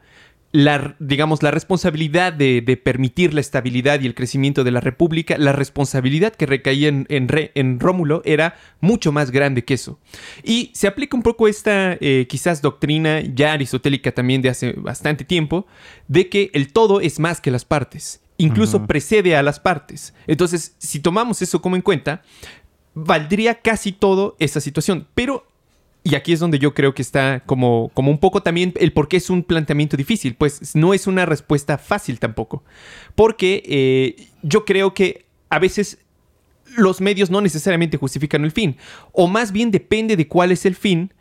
la, 0.53 0.97
digamos, 0.99 1.43
la 1.43 1.53
responsabilidad 1.53 2.33
de, 2.33 2.81
permitir 2.83 3.35
la 3.35 3.41
estabilidad 3.41 4.01
y 4.01 4.07
el 4.07 4.15
crecimiento 4.15 4.65
de 4.65 4.73
la 4.73 4.81
República, 4.81 5.39
la 5.39 5.53
responsabilidad 5.53 6.35
que 6.35 6.47
recaía 6.47 6.89
en, 6.89 7.07
en, 7.09 7.81
Rómulo 7.81 8.23
era 8.25 8.57
mucho 8.81 9.13
más 9.13 9.31
grande 9.31 9.65
que 9.65 9.75
eso. 9.75 9.99
Y 10.43 10.71
se 10.75 10.89
aplica 10.89 11.17
un 11.17 11.23
poco 11.23 11.47
esta, 11.47 11.97
eh, 12.01 12.27
quizás, 12.29 12.63
doctrina 12.63 13.21
ya 13.21 13.53
aristotélica 13.53 14.13
también 14.13 14.43
de 14.43 14.49
hace 14.49 14.73
bastante 14.73 15.25
tiempo, 15.25 15.67
de 16.09 16.29
que 16.29 16.51
el 16.53 16.73
todo 16.73 17.01
es 17.01 17.21
más 17.21 17.41
que 17.41 17.51
las 17.51 17.65
partes. 17.65 18.21
Incluso 18.37 18.87
precede 18.87 19.37
a 19.37 19.43
las 19.43 19.61
partes. 19.61 20.15
Entonces, 20.27 20.75
si 20.79 21.01
tomamos 21.01 21.43
eso 21.43 21.61
como 21.61 21.77
en 21.77 21.83
cuenta, 21.83 22.23
valdría 22.95 23.61
casi 23.61 23.93
todo 23.93 24.35
esa 24.39 24.61
situación. 24.61 25.07
Pero 25.15 25.47
y 26.03 26.15
aquí 26.15 26.33
es 26.33 26.41
donde 26.41 26.59
yo 26.59 26.73
creo 26.73 26.95
que 26.95 27.03
está 27.03 27.41
como, 27.45 27.91
como 27.93 28.11
un 28.11 28.19
poco 28.19 28.43
también 28.43 28.73
el 28.77 28.93
por 28.93 29.09
qué 29.09 29.19
es 29.19 29.29
un 29.29 29.43
planteamiento 29.43 29.97
difícil. 29.97 30.35
Pues 30.35 30.75
no 30.75 30.95
es 30.95 31.07
una 31.07 31.27
respuesta 31.27 31.77
fácil 31.77 32.19
tampoco. 32.19 32.65
Porque 33.15 33.63
eh, 33.67 34.29
yo 34.43 34.65
creo 34.65 34.95
que 34.95 35.27
a 35.51 35.59
veces 35.59 35.99
los 36.77 37.01
medios 37.01 37.31
no 37.31 37.41
necesariamente 37.41 37.99
justifican 37.99 38.45
el 38.45 38.53
fin. 38.53 38.77
O 39.13 39.27
más 39.27 39.53
bien 39.53 39.71
depende 39.71 40.17
de 40.17 40.27
cuál 40.27 40.53
es 40.53 40.65
el 40.65 40.75
fin, 40.75 41.13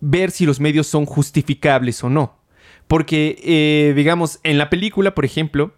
ver 0.00 0.30
si 0.30 0.46
los 0.46 0.60
medios 0.60 0.86
son 0.86 1.06
justificables 1.06 2.04
o 2.04 2.10
no. 2.10 2.38
Porque, 2.86 3.40
eh, 3.42 3.94
digamos, 3.96 4.38
en 4.42 4.58
la 4.58 4.70
película, 4.70 5.14
por 5.14 5.24
ejemplo, 5.24 5.74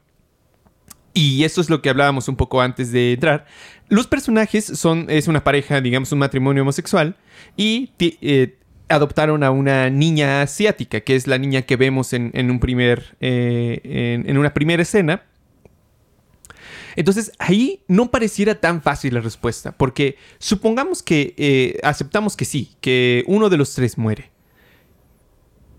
y 1.17 1.45
eso 1.45 1.63
es 1.63 1.71
lo 1.71 1.81
que 1.81 1.89
hablábamos 1.89 2.29
un 2.29 2.37
poco 2.37 2.61
antes 2.61 2.93
de 2.93 3.15
entrar. 3.15 3.47
Los 3.89 4.07
personajes 4.07 4.67
son, 4.67 5.07
es 5.09 5.29
una 5.29 5.43
pareja, 5.43 5.81
digamos, 5.81 6.13
un 6.13 6.19
matrimonio 6.19 6.61
homosexual 6.61 7.17
y 7.57 7.91
eh, 7.99 8.59
adoptaron 8.91 9.43
a 9.43 9.51
una 9.51 9.89
niña 9.89 10.43
asiática, 10.43 11.01
que 11.01 11.17
es 11.17 11.27
la 11.27 11.39
niña 11.39 11.63
que 11.63 11.77
vemos 11.77 12.13
en, 12.13 12.51
un 12.51 12.61
primer, 12.61 13.17
eh, 13.23 14.23
en, 14.27 14.37
una 14.37 14.53
primera 14.53 14.83
escena. 14.83 15.23
Entonces 16.97 17.33
ahí 17.39 17.81
no 17.89 18.11
pareciera 18.11 18.61
tan 18.61 18.83
fácil 18.83 19.15
la 19.15 19.23
respuesta, 19.23 19.73
porque 19.73 20.19
supongamos 20.39 21.03
que 21.03 21.33
eh, 21.39 21.79
aceptamos 21.83 22.37
que 22.37 22.45
sí, 22.45 22.77
que 22.83 23.25
uno 23.27 23.49
de 23.49 23.57
los 23.57 23.73
tres 23.73 23.97
muere. 23.97 24.33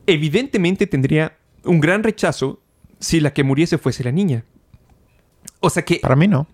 Evidentemente 0.07 0.87
tendría 0.87 1.37
un 1.63 1.79
gran 1.79 2.01
rechazo 2.01 2.59
si 2.99 3.19
la 3.19 3.33
que 3.33 3.43
muriese 3.43 3.77
fuese 3.77 4.03
la 4.03 4.11
niña. 4.11 4.43
O 5.59 5.69
sea 5.69 5.83
que... 5.83 5.99
Para 6.01 6.15
mí 6.15 6.27
no. 6.27 6.47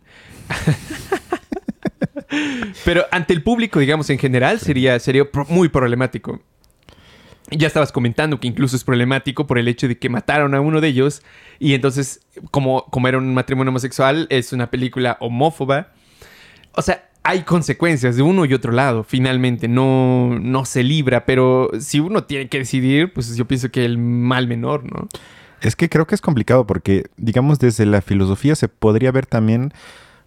Pero 2.85 3.05
ante 3.11 3.33
el 3.33 3.43
público, 3.43 3.79
digamos, 3.79 4.09
en 4.09 4.17
general, 4.17 4.59
sería, 4.59 4.99
sería 4.99 5.23
muy 5.49 5.69
problemático. 5.69 6.41
Ya 7.51 7.67
estabas 7.67 7.91
comentando 7.91 8.39
que 8.39 8.47
incluso 8.47 8.75
es 8.75 8.83
problemático 8.83 9.45
por 9.45 9.59
el 9.59 9.67
hecho 9.67 9.87
de 9.87 9.97
que 9.97 10.09
mataron 10.09 10.55
a 10.55 10.61
uno 10.61 10.81
de 10.81 10.87
ellos 10.87 11.21
y 11.59 11.73
entonces, 11.73 12.21
como, 12.51 12.85
como 12.85 13.07
era 13.07 13.17
un 13.17 13.33
matrimonio 13.33 13.69
homosexual, 13.69 14.27
es 14.29 14.53
una 14.53 14.71
película 14.71 15.17
homófoba. 15.19 15.89
O 16.71 16.81
sea, 16.81 17.09
hay 17.21 17.43
consecuencias 17.43 18.15
de 18.15 18.21
uno 18.21 18.45
y 18.45 18.53
otro 18.53 18.71
lado, 18.71 19.03
finalmente, 19.03 19.67
no, 19.67 20.37
no 20.39 20.65
se 20.65 20.83
libra, 20.83 21.25
pero 21.25 21.69
si 21.79 21.99
uno 21.99 22.23
tiene 22.23 22.49
que 22.49 22.59
decidir, 22.59 23.13
pues 23.13 23.35
yo 23.35 23.45
pienso 23.45 23.69
que 23.71 23.85
el 23.85 23.97
mal 23.97 24.47
menor, 24.47 24.83
¿no? 24.83 25.07
Es 25.63 25.77
que 25.77 25.87
creo 25.87 26.05
que 26.05 26.13
es 26.13 26.21
complicado 26.21 26.67
porque, 26.67 27.05
digamos, 27.15 27.57
desde 27.57 27.85
la 27.85 28.01
filosofía 28.01 28.53
se 28.55 28.67
podría 28.67 29.13
ver 29.13 29.25
también 29.25 29.73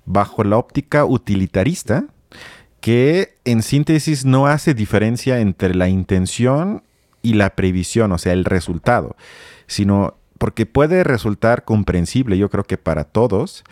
bajo 0.06 0.42
la 0.44 0.56
óptica 0.56 1.04
utilitarista, 1.04 2.06
que 2.80 3.34
en 3.44 3.62
síntesis 3.62 4.24
no 4.24 4.46
hace 4.46 4.72
diferencia 4.72 5.40
entre 5.40 5.74
la 5.74 5.90
intención 5.90 6.82
y 7.20 7.34
la 7.34 7.54
previsión, 7.54 8.12
o 8.12 8.18
sea, 8.18 8.32
el 8.32 8.46
resultado, 8.46 9.14
sino 9.66 10.14
porque 10.38 10.64
puede 10.64 11.04
resultar 11.04 11.64
comprensible, 11.64 12.38
yo 12.38 12.48
creo 12.48 12.64
que 12.64 12.78
para 12.78 13.04
todos, 13.04 13.62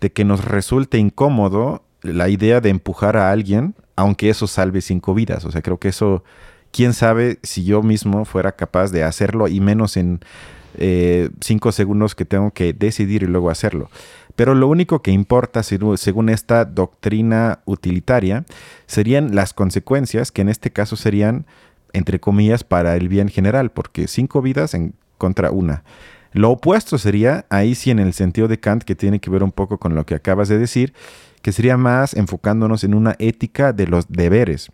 de 0.00 0.10
que 0.10 0.24
nos 0.24 0.44
resulte 0.44 0.98
incómodo 0.98 1.84
la 2.02 2.28
idea 2.30 2.60
de 2.60 2.70
empujar 2.70 3.16
a 3.16 3.30
alguien, 3.30 3.76
aunque 3.94 4.28
eso 4.28 4.48
salve 4.48 4.80
cinco 4.80 5.14
vidas. 5.14 5.44
O 5.44 5.52
sea, 5.52 5.62
creo 5.62 5.78
que 5.78 5.88
eso, 5.88 6.24
quién 6.72 6.94
sabe 6.94 7.38
si 7.44 7.62
yo 7.62 7.82
mismo 7.82 8.24
fuera 8.24 8.52
capaz 8.52 8.90
de 8.90 9.04
hacerlo 9.04 9.46
y 9.46 9.60
menos 9.60 9.96
en 9.96 10.20
eh, 10.78 11.30
cinco 11.40 11.72
segundos 11.72 12.14
que 12.14 12.24
tengo 12.24 12.50
que 12.50 12.72
decidir 12.72 13.22
y 13.22 13.26
luego 13.26 13.50
hacerlo. 13.50 13.90
Pero 14.36 14.54
lo 14.54 14.68
único 14.68 15.02
que 15.02 15.10
importa, 15.10 15.62
según 15.62 16.28
esta 16.28 16.64
doctrina 16.64 17.60
utilitaria, 17.66 18.44
serían 18.86 19.34
las 19.34 19.52
consecuencias, 19.52 20.32
que 20.32 20.42
en 20.42 20.48
este 20.48 20.70
caso 20.70 20.96
serían, 20.96 21.44
entre 21.92 22.18
comillas, 22.18 22.64
para 22.64 22.96
el 22.96 23.08
bien 23.08 23.28
general, 23.28 23.70
porque 23.70 24.08
cinco 24.08 24.40
vidas 24.40 24.74
en 24.74 24.94
contra 25.18 25.50
una. 25.50 25.84
Lo 26.32 26.50
opuesto 26.50 26.96
sería, 26.96 27.44
ahí 27.50 27.74
sí 27.74 27.90
en 27.90 27.98
el 27.98 28.14
sentido 28.14 28.48
de 28.48 28.58
Kant, 28.58 28.84
que 28.84 28.94
tiene 28.94 29.20
que 29.20 29.28
ver 29.28 29.42
un 29.42 29.52
poco 29.52 29.78
con 29.78 29.94
lo 29.94 30.06
que 30.06 30.14
acabas 30.14 30.48
de 30.48 30.56
decir, 30.56 30.94
que 31.42 31.52
sería 31.52 31.76
más 31.76 32.14
enfocándonos 32.14 32.84
en 32.84 32.94
una 32.94 33.16
ética 33.18 33.74
de 33.74 33.86
los 33.86 34.08
deberes 34.08 34.70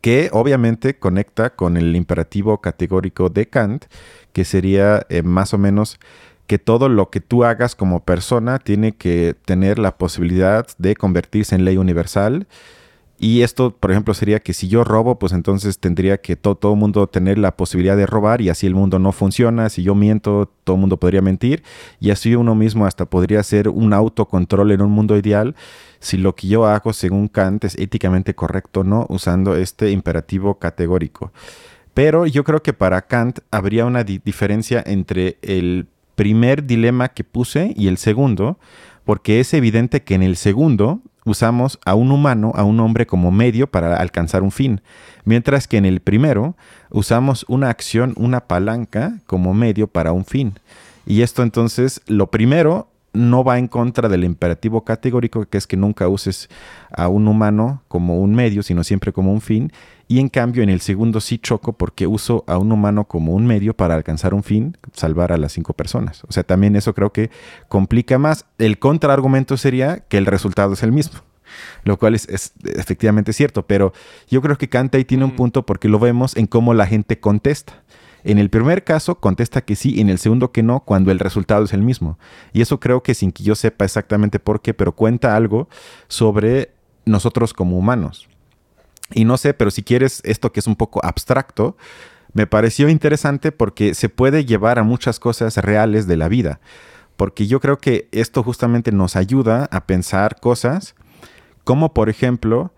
que 0.00 0.30
obviamente 0.32 0.98
conecta 0.98 1.50
con 1.50 1.76
el 1.76 1.94
imperativo 1.96 2.60
categórico 2.60 3.28
de 3.28 3.46
Kant, 3.46 3.86
que 4.32 4.44
sería 4.44 5.06
eh, 5.08 5.22
más 5.22 5.54
o 5.54 5.58
menos 5.58 5.98
que 6.46 6.58
todo 6.58 6.88
lo 6.88 7.10
que 7.10 7.20
tú 7.20 7.44
hagas 7.44 7.74
como 7.74 8.00
persona 8.04 8.58
tiene 8.58 8.92
que 8.92 9.34
tener 9.44 9.78
la 9.78 9.96
posibilidad 9.96 10.66
de 10.78 10.94
convertirse 10.94 11.54
en 11.54 11.64
ley 11.64 11.76
universal. 11.76 12.46
Y 13.18 13.42
esto, 13.42 13.70
por 13.70 13.92
ejemplo, 13.92 14.12
sería 14.12 14.40
que 14.40 14.52
si 14.52 14.68
yo 14.68 14.82
robo, 14.82 15.18
pues 15.18 15.32
entonces 15.32 15.78
tendría 15.78 16.18
que 16.18 16.34
todo 16.34 16.72
el 16.72 16.78
mundo 16.78 17.06
tener 17.06 17.38
la 17.38 17.56
posibilidad 17.56 17.96
de 17.96 18.06
robar 18.06 18.40
y 18.40 18.48
así 18.48 18.66
el 18.66 18.74
mundo 18.74 18.98
no 18.98 19.12
funciona. 19.12 19.68
Si 19.68 19.82
yo 19.84 19.94
miento, 19.94 20.50
todo 20.64 20.74
el 20.76 20.80
mundo 20.80 20.98
podría 20.98 21.22
mentir 21.22 21.62
y 22.00 22.10
así 22.10 22.34
uno 22.34 22.54
mismo 22.54 22.86
hasta 22.86 23.06
podría 23.06 23.42
ser 23.42 23.68
un 23.68 23.92
autocontrol 23.92 24.72
en 24.72 24.82
un 24.82 24.90
mundo 24.90 25.16
ideal 25.16 25.54
si 26.00 26.18
lo 26.18 26.34
que 26.34 26.48
yo 26.48 26.66
hago 26.66 26.92
según 26.92 27.28
Kant 27.28 27.64
es 27.64 27.78
éticamente 27.78 28.34
correcto 28.34 28.80
o 28.80 28.84
no, 28.84 29.06
usando 29.08 29.56
este 29.56 29.90
imperativo 29.90 30.58
categórico. 30.58 31.32
Pero 31.94 32.26
yo 32.26 32.44
creo 32.44 32.62
que 32.62 32.72
para 32.72 33.02
Kant 33.02 33.38
habría 33.50 33.86
una 33.86 34.04
diferencia 34.04 34.82
entre 34.84 35.38
el 35.40 35.86
primer 36.14 36.66
dilema 36.66 37.08
que 37.08 37.24
puse 37.24 37.72
y 37.76 37.88
el 37.88 37.96
segundo, 37.96 38.58
porque 39.04 39.40
es 39.40 39.54
evidente 39.54 40.02
que 40.02 40.14
en 40.14 40.22
el 40.22 40.36
segundo 40.36 41.00
usamos 41.24 41.78
a 41.84 41.94
un 41.94 42.10
humano, 42.10 42.52
a 42.54 42.64
un 42.64 42.80
hombre 42.80 43.06
como 43.06 43.30
medio 43.30 43.66
para 43.66 43.96
alcanzar 43.96 44.42
un 44.42 44.52
fin, 44.52 44.80
mientras 45.24 45.66
que 45.66 45.76
en 45.76 45.86
el 45.86 46.00
primero 46.00 46.56
usamos 46.90 47.44
una 47.48 47.70
acción, 47.70 48.14
una 48.16 48.40
palanca 48.40 49.18
como 49.26 49.54
medio 49.54 49.86
para 49.86 50.12
un 50.12 50.24
fin. 50.24 50.54
Y 51.06 51.22
esto 51.22 51.42
entonces, 51.42 52.00
lo 52.06 52.30
primero 52.30 52.88
no 53.14 53.44
va 53.44 53.58
en 53.58 53.68
contra 53.68 54.08
del 54.08 54.24
imperativo 54.24 54.84
categórico, 54.84 55.46
que 55.46 55.56
es 55.56 55.66
que 55.66 55.76
nunca 55.76 56.08
uses 56.08 56.50
a 56.90 57.08
un 57.08 57.26
humano 57.28 57.82
como 57.88 58.20
un 58.20 58.34
medio, 58.34 58.62
sino 58.62 58.84
siempre 58.84 59.12
como 59.12 59.32
un 59.32 59.40
fin. 59.40 59.72
Y 60.06 60.20
en 60.20 60.28
cambio, 60.28 60.62
en 60.62 60.68
el 60.68 60.80
segundo 60.80 61.20
sí 61.20 61.38
choco 61.38 61.72
porque 61.72 62.06
uso 62.06 62.44
a 62.46 62.58
un 62.58 62.70
humano 62.72 63.04
como 63.04 63.32
un 63.32 63.46
medio 63.46 63.74
para 63.74 63.94
alcanzar 63.94 64.34
un 64.34 64.42
fin, 64.42 64.76
salvar 64.92 65.32
a 65.32 65.38
las 65.38 65.52
cinco 65.52 65.72
personas. 65.72 66.24
O 66.28 66.32
sea, 66.32 66.42
también 66.42 66.76
eso 66.76 66.94
creo 66.94 67.12
que 67.12 67.30
complica 67.68 68.18
más. 68.18 68.44
El 68.58 68.78
contraargumento 68.78 69.56
sería 69.56 70.00
que 70.00 70.18
el 70.18 70.26
resultado 70.26 70.74
es 70.74 70.82
el 70.82 70.92
mismo 70.92 71.20
lo 71.84 71.98
cual 71.98 72.14
es, 72.14 72.52
efectivamente 72.64 73.32
cierto, 73.32 73.66
pero 73.66 73.92
yo 74.28 74.42
creo 74.42 74.56
que 74.56 74.68
Kant 74.68 74.94
ahí 74.94 75.04
tiene 75.04 75.24
un 75.24 75.32
mm. 75.32 75.36
punto 75.36 75.66
porque 75.66 75.88
lo 75.88 75.98
vemos 75.98 76.36
en 76.36 76.46
cómo 76.46 76.74
la 76.74 76.86
gente 76.86 77.20
contesta. 77.20 77.83
En 78.24 78.38
el 78.38 78.48
primer 78.50 78.84
caso 78.84 79.16
contesta 79.16 79.60
que 79.60 79.76
sí, 79.76 80.00
en 80.00 80.08
el 80.08 80.18
segundo 80.18 80.50
que 80.50 80.62
no, 80.62 80.80
cuando 80.80 81.12
el 81.12 81.18
resultado 81.18 81.64
es 81.64 81.72
el 81.74 81.82
mismo. 81.82 82.18
Y 82.52 82.62
eso 82.62 82.80
creo 82.80 83.02
que 83.02 83.14
sin 83.14 83.32
que 83.32 83.44
yo 83.44 83.54
sepa 83.54 83.84
exactamente 83.84 84.40
por 84.40 84.62
qué, 84.62 84.72
pero 84.72 84.92
cuenta 84.92 85.36
algo 85.36 85.68
sobre 86.08 86.70
nosotros 87.04 87.52
como 87.52 87.78
humanos. 87.78 88.28
Y 89.12 89.26
no 89.26 89.36
sé, 89.36 89.52
pero 89.52 89.70
si 89.70 89.82
quieres 89.82 90.22
esto 90.24 90.52
que 90.52 90.60
es 90.60 90.66
un 90.66 90.76
poco 90.76 91.04
abstracto, 91.04 91.76
me 92.32 92.46
pareció 92.46 92.88
interesante 92.88 93.52
porque 93.52 93.94
se 93.94 94.08
puede 94.08 94.46
llevar 94.46 94.78
a 94.78 94.82
muchas 94.82 95.20
cosas 95.20 95.58
reales 95.58 96.06
de 96.06 96.16
la 96.16 96.28
vida. 96.28 96.60
Porque 97.16 97.46
yo 97.46 97.60
creo 97.60 97.78
que 97.78 98.08
esto 98.10 98.42
justamente 98.42 98.90
nos 98.90 99.16
ayuda 99.16 99.68
a 99.70 99.86
pensar 99.86 100.40
cosas 100.40 100.94
como 101.62 101.94
por 101.94 102.08
ejemplo 102.08 102.72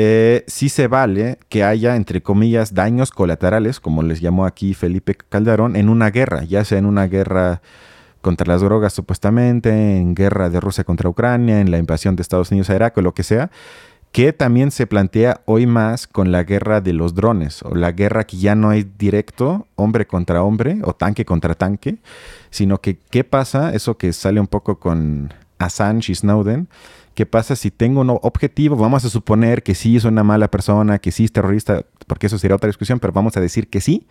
eh, 0.00 0.44
sí 0.46 0.68
se 0.68 0.86
vale 0.86 1.38
que 1.48 1.64
haya, 1.64 1.96
entre 1.96 2.22
comillas, 2.22 2.72
daños 2.72 3.10
colaterales, 3.10 3.80
como 3.80 4.04
les 4.04 4.20
llamó 4.20 4.46
aquí 4.46 4.72
Felipe 4.72 5.16
Calderón, 5.16 5.74
en 5.74 5.88
una 5.88 6.10
guerra, 6.10 6.44
ya 6.44 6.64
sea 6.64 6.78
en 6.78 6.86
una 6.86 7.08
guerra 7.08 7.62
contra 8.20 8.46
las 8.46 8.60
drogas 8.60 8.92
supuestamente, 8.92 9.96
en 9.96 10.14
guerra 10.14 10.50
de 10.50 10.60
Rusia 10.60 10.84
contra 10.84 11.08
Ucrania, 11.08 11.60
en 11.60 11.72
la 11.72 11.78
invasión 11.78 12.14
de 12.14 12.22
Estados 12.22 12.52
Unidos 12.52 12.70
a 12.70 12.76
Irak 12.76 12.96
o 12.96 13.02
lo 13.02 13.12
que 13.12 13.24
sea, 13.24 13.50
que 14.12 14.32
también 14.32 14.70
se 14.70 14.86
plantea 14.86 15.40
hoy 15.46 15.66
más 15.66 16.06
con 16.06 16.30
la 16.30 16.44
guerra 16.44 16.80
de 16.80 16.92
los 16.92 17.16
drones 17.16 17.64
o 17.64 17.74
la 17.74 17.90
guerra 17.90 18.22
que 18.22 18.36
ya 18.36 18.54
no 18.54 18.70
es 18.70 18.86
directo 18.98 19.66
hombre 19.74 20.06
contra 20.06 20.44
hombre 20.44 20.78
o 20.84 20.94
tanque 20.94 21.24
contra 21.24 21.56
tanque, 21.56 21.96
sino 22.50 22.80
que 22.80 22.98
qué 23.10 23.24
pasa, 23.24 23.74
eso 23.74 23.98
que 23.98 24.12
sale 24.12 24.38
un 24.38 24.46
poco 24.46 24.78
con 24.78 25.34
Assange 25.58 26.12
y 26.12 26.14
Snowden, 26.14 26.68
¿Qué 27.18 27.26
pasa 27.26 27.56
si 27.56 27.72
tengo 27.72 28.02
un 28.02 28.10
objetivo? 28.10 28.76
Vamos 28.76 29.04
a 29.04 29.08
suponer 29.08 29.64
que 29.64 29.74
sí 29.74 29.96
es 29.96 30.04
una 30.04 30.22
mala 30.22 30.52
persona, 30.52 31.00
que 31.00 31.10
sí 31.10 31.24
es 31.24 31.32
terrorista, 31.32 31.84
porque 32.06 32.28
eso 32.28 32.38
sería 32.38 32.54
otra 32.54 32.68
discusión, 32.68 33.00
pero 33.00 33.12
vamos 33.12 33.36
a 33.36 33.40
decir 33.40 33.66
que 33.66 33.80
sí. 33.80 34.06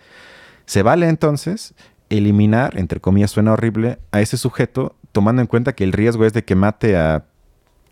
¿Se 0.66 0.84
vale 0.84 1.08
entonces 1.08 1.74
eliminar, 2.10 2.78
entre 2.78 3.00
comillas 3.00 3.32
suena 3.32 3.54
horrible, 3.54 3.98
a 4.12 4.20
ese 4.20 4.36
sujeto, 4.36 4.98
tomando 5.14 5.42
en 5.42 5.48
cuenta 5.48 5.74
que 5.74 5.86
el 5.86 5.94
riesgo 5.94 6.26
es 6.26 6.34
de 6.34 6.44
que 6.44 6.56
mate 6.56 6.98
a 6.98 7.24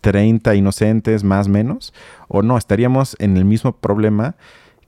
30 0.02 0.54
inocentes 0.54 1.24
más 1.24 1.48
menos, 1.48 1.94
o 2.28 2.42
no, 2.42 2.58
estaríamos 2.58 3.16
en 3.18 3.38
el 3.38 3.46
mismo 3.46 3.74
problema 3.74 4.36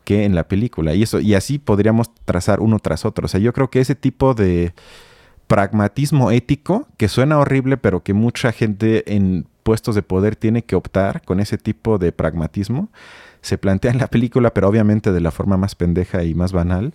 que 0.04 0.26
en 0.26 0.34
la 0.34 0.46
película. 0.46 0.92
Y, 0.92 1.04
eso, 1.04 1.20
y 1.20 1.36
así 1.36 1.58
podríamos 1.58 2.10
trazar 2.26 2.60
uno 2.60 2.80
tras 2.80 3.06
otro. 3.06 3.24
O 3.24 3.28
sea, 3.28 3.40
yo 3.40 3.54
creo 3.54 3.70
que 3.70 3.80
ese 3.80 3.94
tipo 3.94 4.34
de 4.34 4.74
pragmatismo 5.46 6.30
ético, 6.30 6.86
que 6.98 7.08
suena 7.08 7.38
horrible, 7.38 7.78
pero 7.78 8.02
que 8.02 8.12
mucha 8.12 8.52
gente 8.52 9.14
en 9.14 9.46
puestos 9.68 9.94
de 9.94 10.00
poder 10.00 10.34
tiene 10.34 10.64
que 10.64 10.76
optar 10.76 11.20
con 11.20 11.40
ese 11.40 11.58
tipo 11.58 11.98
de 11.98 12.10
pragmatismo, 12.10 12.88
se 13.42 13.58
plantea 13.58 13.90
en 13.90 13.98
la 13.98 14.06
película, 14.06 14.54
pero 14.54 14.66
obviamente 14.66 15.12
de 15.12 15.20
la 15.20 15.30
forma 15.30 15.58
más 15.58 15.74
pendeja 15.74 16.24
y 16.24 16.32
más 16.32 16.52
banal. 16.52 16.94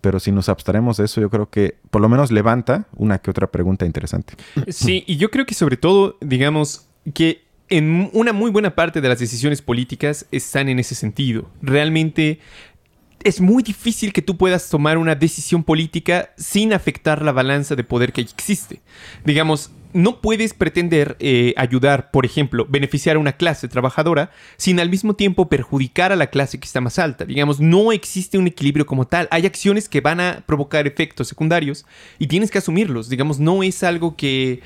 Pero 0.00 0.18
si 0.18 0.32
nos 0.32 0.48
abstraemos 0.48 0.96
de 0.96 1.04
eso, 1.04 1.20
yo 1.20 1.28
creo 1.28 1.50
que 1.50 1.76
por 1.90 2.00
lo 2.00 2.08
menos 2.08 2.32
levanta 2.32 2.86
una 2.96 3.18
que 3.18 3.30
otra 3.30 3.48
pregunta 3.48 3.84
interesante. 3.84 4.36
Sí, 4.68 5.04
y 5.06 5.18
yo 5.18 5.30
creo 5.30 5.44
que 5.44 5.52
sobre 5.52 5.76
todo, 5.76 6.16
digamos, 6.22 6.88
que 7.12 7.44
en 7.68 8.08
una 8.14 8.32
muy 8.32 8.50
buena 8.50 8.74
parte 8.74 9.02
de 9.02 9.08
las 9.10 9.18
decisiones 9.18 9.60
políticas 9.60 10.24
están 10.30 10.70
en 10.70 10.78
ese 10.78 10.94
sentido. 10.94 11.50
Realmente 11.60 12.38
es 13.22 13.42
muy 13.42 13.62
difícil 13.62 14.14
que 14.14 14.22
tú 14.22 14.38
puedas 14.38 14.70
tomar 14.70 14.96
una 14.96 15.14
decisión 15.14 15.62
política 15.62 16.30
sin 16.38 16.72
afectar 16.72 17.20
la 17.20 17.32
balanza 17.32 17.76
de 17.76 17.84
poder 17.84 18.14
que 18.14 18.22
existe. 18.22 18.80
Digamos, 19.26 19.72
no 19.94 20.20
puedes 20.20 20.52
pretender 20.54 21.16
eh, 21.20 21.54
ayudar, 21.56 22.10
por 22.10 22.26
ejemplo, 22.26 22.66
beneficiar 22.68 23.16
a 23.16 23.20
una 23.20 23.32
clase 23.32 23.68
trabajadora 23.68 24.30
sin 24.56 24.80
al 24.80 24.90
mismo 24.90 25.14
tiempo 25.14 25.48
perjudicar 25.48 26.12
a 26.12 26.16
la 26.16 26.26
clase 26.26 26.58
que 26.58 26.66
está 26.66 26.80
más 26.80 26.98
alta. 26.98 27.24
Digamos, 27.24 27.60
no 27.60 27.92
existe 27.92 28.36
un 28.36 28.48
equilibrio 28.48 28.86
como 28.86 29.06
tal. 29.06 29.28
Hay 29.30 29.46
acciones 29.46 29.88
que 29.88 30.00
van 30.00 30.20
a 30.20 30.42
provocar 30.46 30.86
efectos 30.86 31.28
secundarios 31.28 31.86
y 32.18 32.26
tienes 32.26 32.50
que 32.50 32.58
asumirlos. 32.58 33.08
Digamos, 33.08 33.38
no 33.38 33.62
es 33.62 33.84
algo 33.84 34.16
que, 34.16 34.60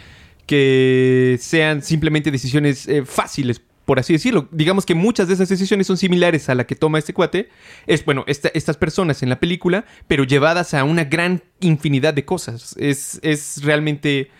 que 0.46 1.36
sean 1.40 1.82
simplemente 1.82 2.30
decisiones 2.30 2.88
eh, 2.88 3.04
fáciles 3.04 3.60
por 3.84 3.98
así 3.98 4.12
decirlo. 4.12 4.48
Digamos 4.50 4.84
que 4.84 4.94
muchas 4.94 5.28
de 5.28 5.34
esas 5.34 5.48
decisiones 5.48 5.86
son 5.86 5.96
similares 5.96 6.50
a 6.50 6.54
la 6.54 6.66
que 6.66 6.74
toma 6.74 6.98
este 6.98 7.14
cuate. 7.14 7.48
Es, 7.86 8.04
bueno, 8.04 8.22
estas 8.26 8.76
personas 8.76 9.22
en 9.22 9.30
la 9.30 9.40
película, 9.40 9.86
pero 10.06 10.24
llevadas 10.24 10.74
a 10.74 10.84
una 10.84 11.04
gran 11.04 11.42
infinidad 11.60 12.12
de 12.12 12.26
cosas. 12.26 12.74
Es, 12.78 13.18
es 13.22 13.62
realmente... 13.62 14.30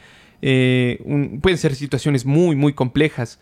Eh, 0.42 1.38
pueden 1.42 1.58
ser 1.58 1.74
situaciones 1.74 2.24
muy, 2.24 2.56
muy 2.56 2.72
complejas. 2.72 3.38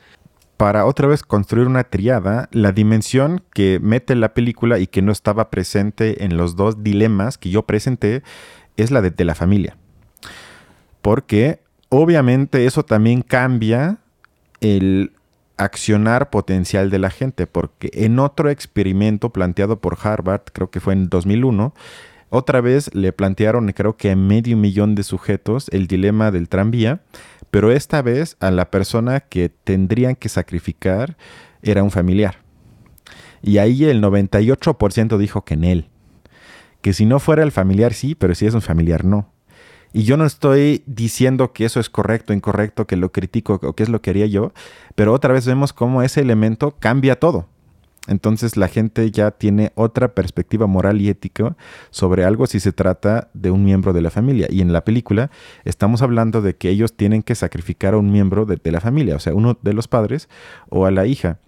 Para 0.57 0.87
otra 0.87 1.07
vez 1.07 1.23
construir 1.23 1.67
una 1.67 1.85
triada, 1.85 2.49
la 2.51 2.73
dimensión 2.73 3.43
que 3.53 3.79
mete 3.83 4.15
la 4.15 4.33
película 4.33 4.79
y 4.79 4.87
que 4.87 5.03
no 5.03 5.13
estaba 5.13 5.51
presente 5.51 6.25
en 6.25 6.37
los 6.37 6.57
dos 6.57 6.83
dilemas 6.83 7.37
que 7.37 7.51
yo 7.51 7.65
presenté 7.65 8.23
es 8.79 8.91
la 8.91 9.03
de, 9.03 9.11
de 9.11 9.25
la 9.25 9.35
familia. 9.35 9.77
Porque 11.03 11.61
obviamente 11.91 12.65
eso 12.65 12.85
también 12.85 13.21
cambia 13.23 13.99
el 14.61 15.13
accionar 15.57 16.31
potencial 16.31 16.91
de 16.91 16.99
la 16.99 17.11
gente, 17.11 17.47
porque 17.47 17.91
en 17.93 18.19
otro 18.19 18.51
experimento 18.51 19.31
planteado 19.31 19.81
por 19.81 19.99
Harvard, 20.03 20.43
creo 20.53 20.71
que 20.71 20.81
fue 20.81 20.93
en 20.93 21.09
2001, 21.09 21.75
otra 22.29 22.61
vez 22.61 22.93
le 22.95 23.13
plantearon, 23.13 23.71
creo 23.73 23.97
que 23.97 24.11
a 24.11 24.17
medio 24.17 24.57
millón 24.57 24.95
de 24.95 25.03
sujetos, 25.03 25.69
el 25.71 25.87
dilema 25.87 26.31
del 26.31 26.49
tranvía, 26.49 27.03
pero 27.51 27.71
esta 27.71 28.03
vez 28.03 28.37
a 28.41 28.51
la 28.51 28.71
persona 28.71 29.21
que 29.21 29.49
tendrían 29.49 30.17
que 30.17 30.29
sacrificar 30.29 31.17
era 31.63 31.83
un 31.83 31.91
familiar. 31.91 32.39
Y 33.43 33.59
ahí 33.59 33.85
el 33.85 34.03
98% 34.03 35.19
dijo 35.19 35.45
que 35.45 35.55
en 35.55 35.65
él. 35.65 35.89
Que 36.81 36.93
si 36.93 37.07
no 37.07 37.21
fuera 37.21 37.43
el 37.43 37.53
familiar 37.53 37.95
sí, 37.95 38.15
pero 38.15 38.35
si 38.35 38.47
es 38.47 38.55
un 38.55 38.63
familiar 38.63 39.05
no. 39.05 39.33
Y 39.93 40.03
yo 40.03 40.17
no 40.17 40.27
estoy 40.27 40.83
diciendo 40.87 41.53
que 41.53 41.65
eso 41.65 41.81
es 41.81 41.89
correcto, 41.89 42.33
incorrecto, 42.33 42.87
que 42.87 42.97
lo 42.97 43.13
critico 43.13 43.61
o 43.63 43.73
que 43.75 43.83
es 43.83 43.89
lo 43.89 44.03
que 44.03 44.11
haría 44.11 44.27
yo, 44.27 44.53
pero 44.95 45.13
otra 45.13 45.33
vez 45.33 45.47
vemos 45.47 45.73
cómo 45.73 46.03
ese 46.03 46.21
elemento 46.21 46.77
cambia 46.79 47.19
todo. 47.19 47.49
Entonces 48.07 48.57
la 48.57 48.69
gente 48.69 49.11
ya 49.11 49.31
tiene 49.31 49.73
otra 49.75 50.15
perspectiva 50.15 50.67
moral 50.67 51.01
y 51.01 51.09
ética 51.09 51.57
sobre 51.91 52.25
algo 52.25 52.47
si 52.47 52.61
se 52.61 52.73
trata 52.73 53.29
de 53.35 53.51
un 53.51 53.65
miembro 53.65 53.93
de 53.93 54.01
la 54.01 54.11
familia. 54.11 54.47
Y 54.51 54.61
en 54.61 54.73
la 54.73 54.85
película 54.85 55.31
estamos 55.65 56.03
hablando 56.03 56.43
de 56.43 56.57
que 56.57 56.69
ellos 56.71 56.95
tienen 56.95 57.23
que 57.23 57.35
sacrificar 57.35 57.95
a 57.95 57.99
un 57.99 58.13
miembro 58.13 58.47
de, 58.47 58.61
la 58.71 58.81
familia, 58.81 59.17
o 59.17 59.21
sea, 59.21 59.35
uno 59.35 59.59
de 59.63 59.73
los 59.73 59.89
padres 59.89 60.29
o 60.69 60.87
a 60.87 60.91
la 60.91 61.07
hija. 61.07 61.39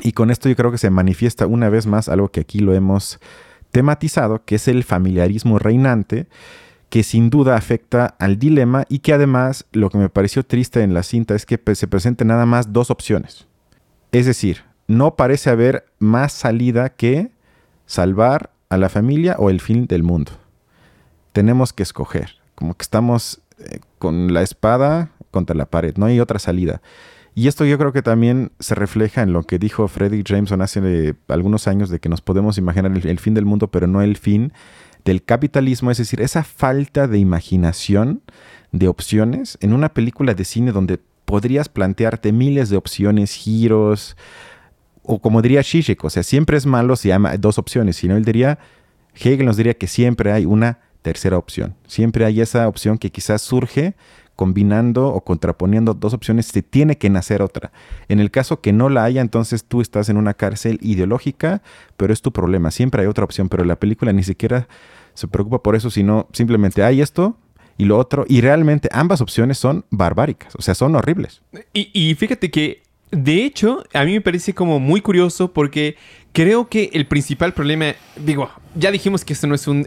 Y 0.00 0.12
con 0.12 0.30
esto 0.30 0.48
yo 0.48 0.56
creo 0.56 0.70
que 0.70 0.78
se 0.78 0.90
manifiesta 0.90 1.46
una 1.46 1.68
vez 1.68 1.86
más 1.86 2.08
algo 2.08 2.28
que 2.28 2.40
aquí 2.40 2.58
lo 2.58 2.74
hemos 2.74 3.18
tematizado, 3.70 4.44
que 4.44 4.56
es 4.56 4.68
el 4.68 4.84
familiarismo 4.84 5.58
reinante 5.58 6.26
que 6.88 7.02
sin 7.02 7.30
duda 7.30 7.56
afecta 7.56 8.14
al 8.18 8.38
dilema 8.38 8.84
y 8.88 9.00
que 9.00 9.12
además 9.12 9.66
lo 9.72 9.90
que 9.90 9.98
me 9.98 10.08
pareció 10.08 10.44
triste 10.44 10.82
en 10.82 10.94
la 10.94 11.02
cinta 11.02 11.34
es 11.34 11.46
que 11.46 11.60
se 11.74 11.88
presenten 11.88 12.28
nada 12.28 12.46
más 12.46 12.72
dos 12.72 12.90
opciones. 12.90 13.46
Es 14.12 14.26
decir, 14.26 14.65
no 14.86 15.16
parece 15.16 15.50
haber 15.50 15.86
más 15.98 16.32
salida 16.32 16.90
que 16.90 17.30
salvar 17.86 18.50
a 18.68 18.76
la 18.76 18.88
familia 18.88 19.36
o 19.38 19.50
el 19.50 19.60
fin 19.60 19.86
del 19.86 20.02
mundo. 20.02 20.32
Tenemos 21.32 21.72
que 21.72 21.82
escoger, 21.82 22.36
como 22.54 22.74
que 22.74 22.82
estamos 22.82 23.40
eh, 23.58 23.80
con 23.98 24.32
la 24.32 24.42
espada 24.42 25.10
contra 25.30 25.54
la 25.56 25.66
pared, 25.66 25.96
no 25.96 26.06
hay 26.06 26.20
otra 26.20 26.38
salida. 26.38 26.80
Y 27.34 27.48
esto 27.48 27.66
yo 27.66 27.76
creo 27.76 27.92
que 27.92 28.00
también 28.00 28.50
se 28.60 28.74
refleja 28.74 29.22
en 29.22 29.34
lo 29.34 29.42
que 29.42 29.58
dijo 29.58 29.86
Freddy 29.88 30.22
Jameson 30.22 30.62
hace 30.62 31.14
algunos 31.28 31.68
años 31.68 31.90
de 31.90 32.00
que 32.00 32.08
nos 32.08 32.22
podemos 32.22 32.56
imaginar 32.56 32.90
el 32.90 33.18
fin 33.18 33.34
del 33.34 33.44
mundo, 33.44 33.68
pero 33.70 33.86
no 33.86 34.00
el 34.00 34.16
fin 34.16 34.54
del 35.04 35.22
capitalismo, 35.22 35.90
es 35.90 35.98
decir, 35.98 36.22
esa 36.22 36.42
falta 36.44 37.06
de 37.06 37.18
imaginación, 37.18 38.22
de 38.72 38.88
opciones, 38.88 39.58
en 39.60 39.74
una 39.74 39.90
película 39.90 40.34
de 40.34 40.44
cine 40.44 40.72
donde 40.72 40.98
podrías 41.26 41.68
plantearte 41.68 42.32
miles 42.32 42.70
de 42.70 42.78
opciones, 42.78 43.34
giros, 43.34 44.16
o 45.06 45.20
como 45.20 45.42
diría 45.42 45.62
Zizek, 45.62 46.02
o 46.04 46.10
sea, 46.10 46.22
siempre 46.22 46.56
es 46.56 46.66
malo 46.66 46.96
si 46.96 47.10
hay 47.10 47.20
dos 47.38 47.58
opciones, 47.58 47.96
sino 47.96 48.16
él 48.16 48.24
diría, 48.24 48.58
Hegel 49.14 49.46
nos 49.46 49.56
diría 49.56 49.74
que 49.74 49.86
siempre 49.86 50.32
hay 50.32 50.44
una 50.44 50.80
tercera 51.02 51.38
opción, 51.38 51.74
siempre 51.86 52.24
hay 52.24 52.40
esa 52.40 52.68
opción 52.68 52.98
que 52.98 53.10
quizás 53.10 53.42
surge 53.42 53.94
combinando 54.36 55.08
o 55.08 55.22
contraponiendo 55.22 55.94
dos 55.94 56.12
opciones, 56.12 56.46
se 56.46 56.62
tiene 56.62 56.98
que 56.98 57.10
nacer 57.10 57.42
otra. 57.42 57.72
En 58.08 58.20
el 58.20 58.30
caso 58.30 58.60
que 58.60 58.72
no 58.72 58.88
la 58.88 59.02
haya, 59.02 59.22
entonces 59.22 59.64
tú 59.64 59.80
estás 59.80 60.08
en 60.10 60.18
una 60.18 60.34
cárcel 60.34 60.78
ideológica, 60.82 61.62
pero 61.96 62.12
es 62.12 62.20
tu 62.20 62.32
problema. 62.32 62.70
Siempre 62.70 63.00
hay 63.00 63.08
otra 63.08 63.24
opción, 63.24 63.48
pero 63.48 63.64
la 63.64 63.76
película 63.76 64.12
ni 64.12 64.22
siquiera 64.22 64.68
se 65.14 65.26
preocupa 65.26 65.62
por 65.62 65.74
eso, 65.74 65.90
sino 65.90 66.28
simplemente 66.32 66.84
hay 66.84 67.00
esto 67.00 67.38
y 67.78 67.86
lo 67.86 67.98
otro. 67.98 68.24
Y 68.28 68.42
realmente 68.42 68.88
ambas 68.92 69.22
opciones 69.22 69.58
son 69.58 69.86
barbáricas, 69.90 70.54
o 70.54 70.62
sea, 70.62 70.74
son 70.74 70.94
horribles. 70.94 71.42
Y, 71.72 72.14
fíjate 72.14 72.50
que, 72.50 72.82
de 73.16 73.44
hecho, 73.44 73.84
a 73.92 74.04
mí 74.04 74.12
me 74.12 74.20
parece 74.20 74.54
como 74.54 74.78
muy 74.78 75.00
curioso 75.00 75.52
porque 75.52 75.96
creo 76.32 76.68
que 76.68 76.90
el 76.92 77.06
principal 77.06 77.54
problema, 77.54 77.94
digo, 78.16 78.50
ya 78.74 78.90
dijimos 78.90 79.24
que 79.24 79.32
esto 79.32 79.46
no 79.46 79.54
es 79.54 79.66
un, 79.66 79.86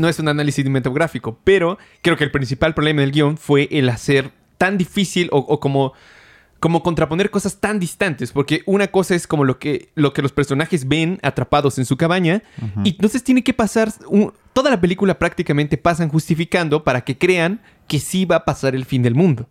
no 0.00 0.08
es 0.08 0.18
un 0.18 0.28
análisis 0.28 0.64
cinematográfico, 0.64 1.38
pero 1.44 1.78
creo 2.02 2.16
que 2.16 2.24
el 2.24 2.30
principal 2.30 2.74
problema 2.74 3.02
del 3.02 3.12
guion 3.12 3.36
fue 3.36 3.68
el 3.70 3.88
hacer 3.88 4.30
tan 4.58 4.78
difícil 4.78 5.28
o 5.32 5.60
como 5.60 5.94
como 6.60 6.82
contraponer 6.82 7.30
cosas 7.30 7.58
tan 7.58 7.80
distantes, 7.80 8.32
porque 8.32 8.62
una 8.66 8.88
cosa 8.88 9.14
es 9.14 9.26
como 9.26 9.44
lo 9.44 9.58
que, 9.58 9.88
lo 9.94 10.12
que 10.12 10.20
los 10.20 10.30
personajes 10.30 10.86
ven 10.86 11.18
atrapados 11.22 11.78
en 11.78 11.86
su 11.86 11.96
cabaña, 11.96 12.42
y 12.84 12.90
entonces 12.90 13.24
tiene 13.24 13.42
que 13.42 13.54
pasar, 13.54 13.90
toda 14.52 14.70
la 14.70 14.80
película 14.80 15.18
prácticamente 15.18 15.78
pasan 15.78 16.10
justificando 16.10 16.84
para 16.84 17.00
que 17.00 17.16
crean 17.16 17.62
que 17.88 17.98
sí 17.98 18.26
va 18.26 18.36
a 18.36 18.44
pasar 18.44 18.74
el 18.74 18.84
fin 18.84 19.02
del 19.02 19.14
mundo. 19.14 19.48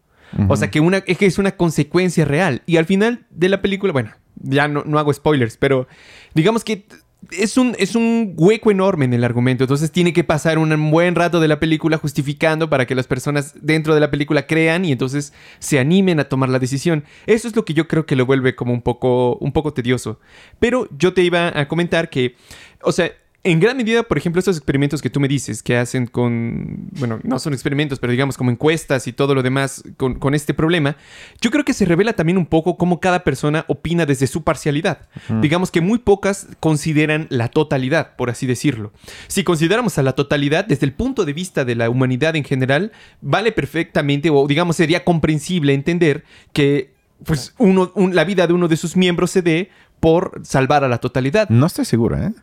O 0.47 0.55
sea, 0.55 0.69
que, 0.69 0.79
una, 0.79 0.97
es 0.97 1.17
que 1.17 1.25
es 1.25 1.37
una 1.37 1.51
consecuencia 1.51 2.25
real. 2.25 2.61
Y 2.65 2.77
al 2.77 2.85
final 2.85 3.25
de 3.29 3.49
la 3.49 3.61
película, 3.61 3.93
bueno, 3.93 4.11
ya 4.41 4.67
no, 4.67 4.83
no 4.85 4.99
hago 4.99 5.13
spoilers, 5.13 5.57
pero 5.57 5.87
digamos 6.33 6.63
que 6.63 6.85
es 7.31 7.57
un, 7.57 7.75
es 7.77 7.95
un 7.95 8.33
hueco 8.37 8.71
enorme 8.71 9.05
en 9.05 9.13
el 9.13 9.23
argumento. 9.23 9.63
Entonces 9.63 9.91
tiene 9.91 10.13
que 10.13 10.23
pasar 10.23 10.57
un 10.57 10.91
buen 10.91 11.15
rato 11.15 11.39
de 11.39 11.47
la 11.47 11.59
película 11.59 11.97
justificando 11.97 12.69
para 12.69 12.85
que 12.85 12.95
las 12.95 13.07
personas 13.07 13.53
dentro 13.61 13.93
de 13.93 13.99
la 13.99 14.09
película 14.09 14.47
crean 14.47 14.85
y 14.85 14.91
entonces 14.91 15.33
se 15.59 15.79
animen 15.79 16.19
a 16.19 16.25
tomar 16.25 16.49
la 16.49 16.59
decisión. 16.59 17.03
Eso 17.25 17.47
es 17.47 17.55
lo 17.55 17.65
que 17.65 17.73
yo 17.73 17.87
creo 17.87 18.05
que 18.05 18.15
lo 18.15 18.25
vuelve 18.25 18.55
como 18.55 18.73
un 18.73 18.81
poco, 18.81 19.35
un 19.37 19.51
poco 19.51 19.73
tedioso. 19.73 20.19
Pero 20.59 20.87
yo 20.97 21.13
te 21.13 21.21
iba 21.21 21.57
a 21.59 21.67
comentar 21.67 22.09
que, 22.09 22.35
o 22.81 22.91
sea, 22.91 23.11
en 23.43 23.59
gran 23.61 23.77
medida, 23.77 24.03
por 24.03 24.17
ejemplo, 24.17 24.39
estos 24.39 24.57
experimentos 24.57 25.01
que 25.01 25.09
tú 25.09 25.21
me 25.21 25.29
dices 25.29 25.63
que 25.63 25.77
hacen 25.77 26.07
con, 26.07 26.89
bueno, 26.91 27.19
no 27.23 27.39
son 27.39 27.53
experimentos, 27.53 27.97
pero 27.97 28.11
digamos 28.11 28.35
como 28.35 28.51
encuestas 28.51 29.07
y 29.07 29.13
todo 29.13 29.33
lo 29.33 29.41
demás 29.41 29.81
con, 29.97 30.33
este 30.33 30.53
problema, 30.53 30.97
yo 31.39 31.49
creo 31.49 31.63
que 31.63 31.73
se 31.73 31.85
revela 31.85 32.13
también 32.13 32.37
un 32.37 32.45
poco 32.45 32.77
cómo 32.77 32.99
cada 32.99 33.23
persona 33.23 33.63
opina 33.67 34.05
desde 34.05 34.27
su 34.27 34.43
parcialidad. 34.43 35.07
Digamos 35.41 35.71
que 35.71 35.79
muy 35.79 35.99
pocas 35.99 36.47
consideran 36.59 37.27
la 37.29 37.47
totalidad, 37.47 38.15
por 38.17 38.29
así 38.29 38.45
decirlo. 38.45 38.91
Si 39.27 39.43
consideramos 39.43 39.97
a 39.97 40.03
la 40.03 40.13
totalidad 40.13 40.65
desde 40.65 40.85
el 40.85 40.93
punto 40.93 41.23
de 41.23 41.33
vista 41.33 41.63
de 41.63 41.75
la 41.75 41.89
humanidad 41.89 42.35
en 42.35 42.43
general, 42.43 42.91
vale 43.21 43.53
perfectamente, 43.53 44.29
o 44.29 44.47
digamos 44.47 44.75
sería 44.75 45.05
comprensible 45.05 45.73
entender 45.73 46.25
que 46.51 46.93
pues 47.23 47.53
uno, 47.57 47.91
la 47.95 48.23
vida 48.23 48.47
de 48.47 48.53
uno 48.53 48.67
de 48.67 48.77
sus 48.77 48.95
miembros 48.95 49.31
se 49.31 49.41
dé 49.41 49.69
por 49.99 50.41
salvar 50.43 50.83
a 50.83 50.89
la 50.89 50.97
totalidad. 50.99 51.49
No 51.49 51.65
estoy 51.65 51.85
seguro, 51.85 52.17
¿eh? 52.17 52.33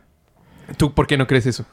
¿Tú 0.75 0.93
por 0.93 1.07
qué 1.07 1.17
no 1.17 1.27
crees 1.27 1.45
eso? 1.45 1.65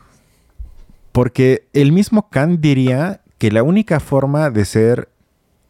Porque 1.12 1.66
el 1.72 1.92
mismo 1.92 2.28
Kant 2.28 2.60
diría 2.60 3.20
que 3.38 3.50
la 3.50 3.62
única 3.62 4.00
forma 4.00 4.50
de 4.50 4.64
ser, 4.64 5.08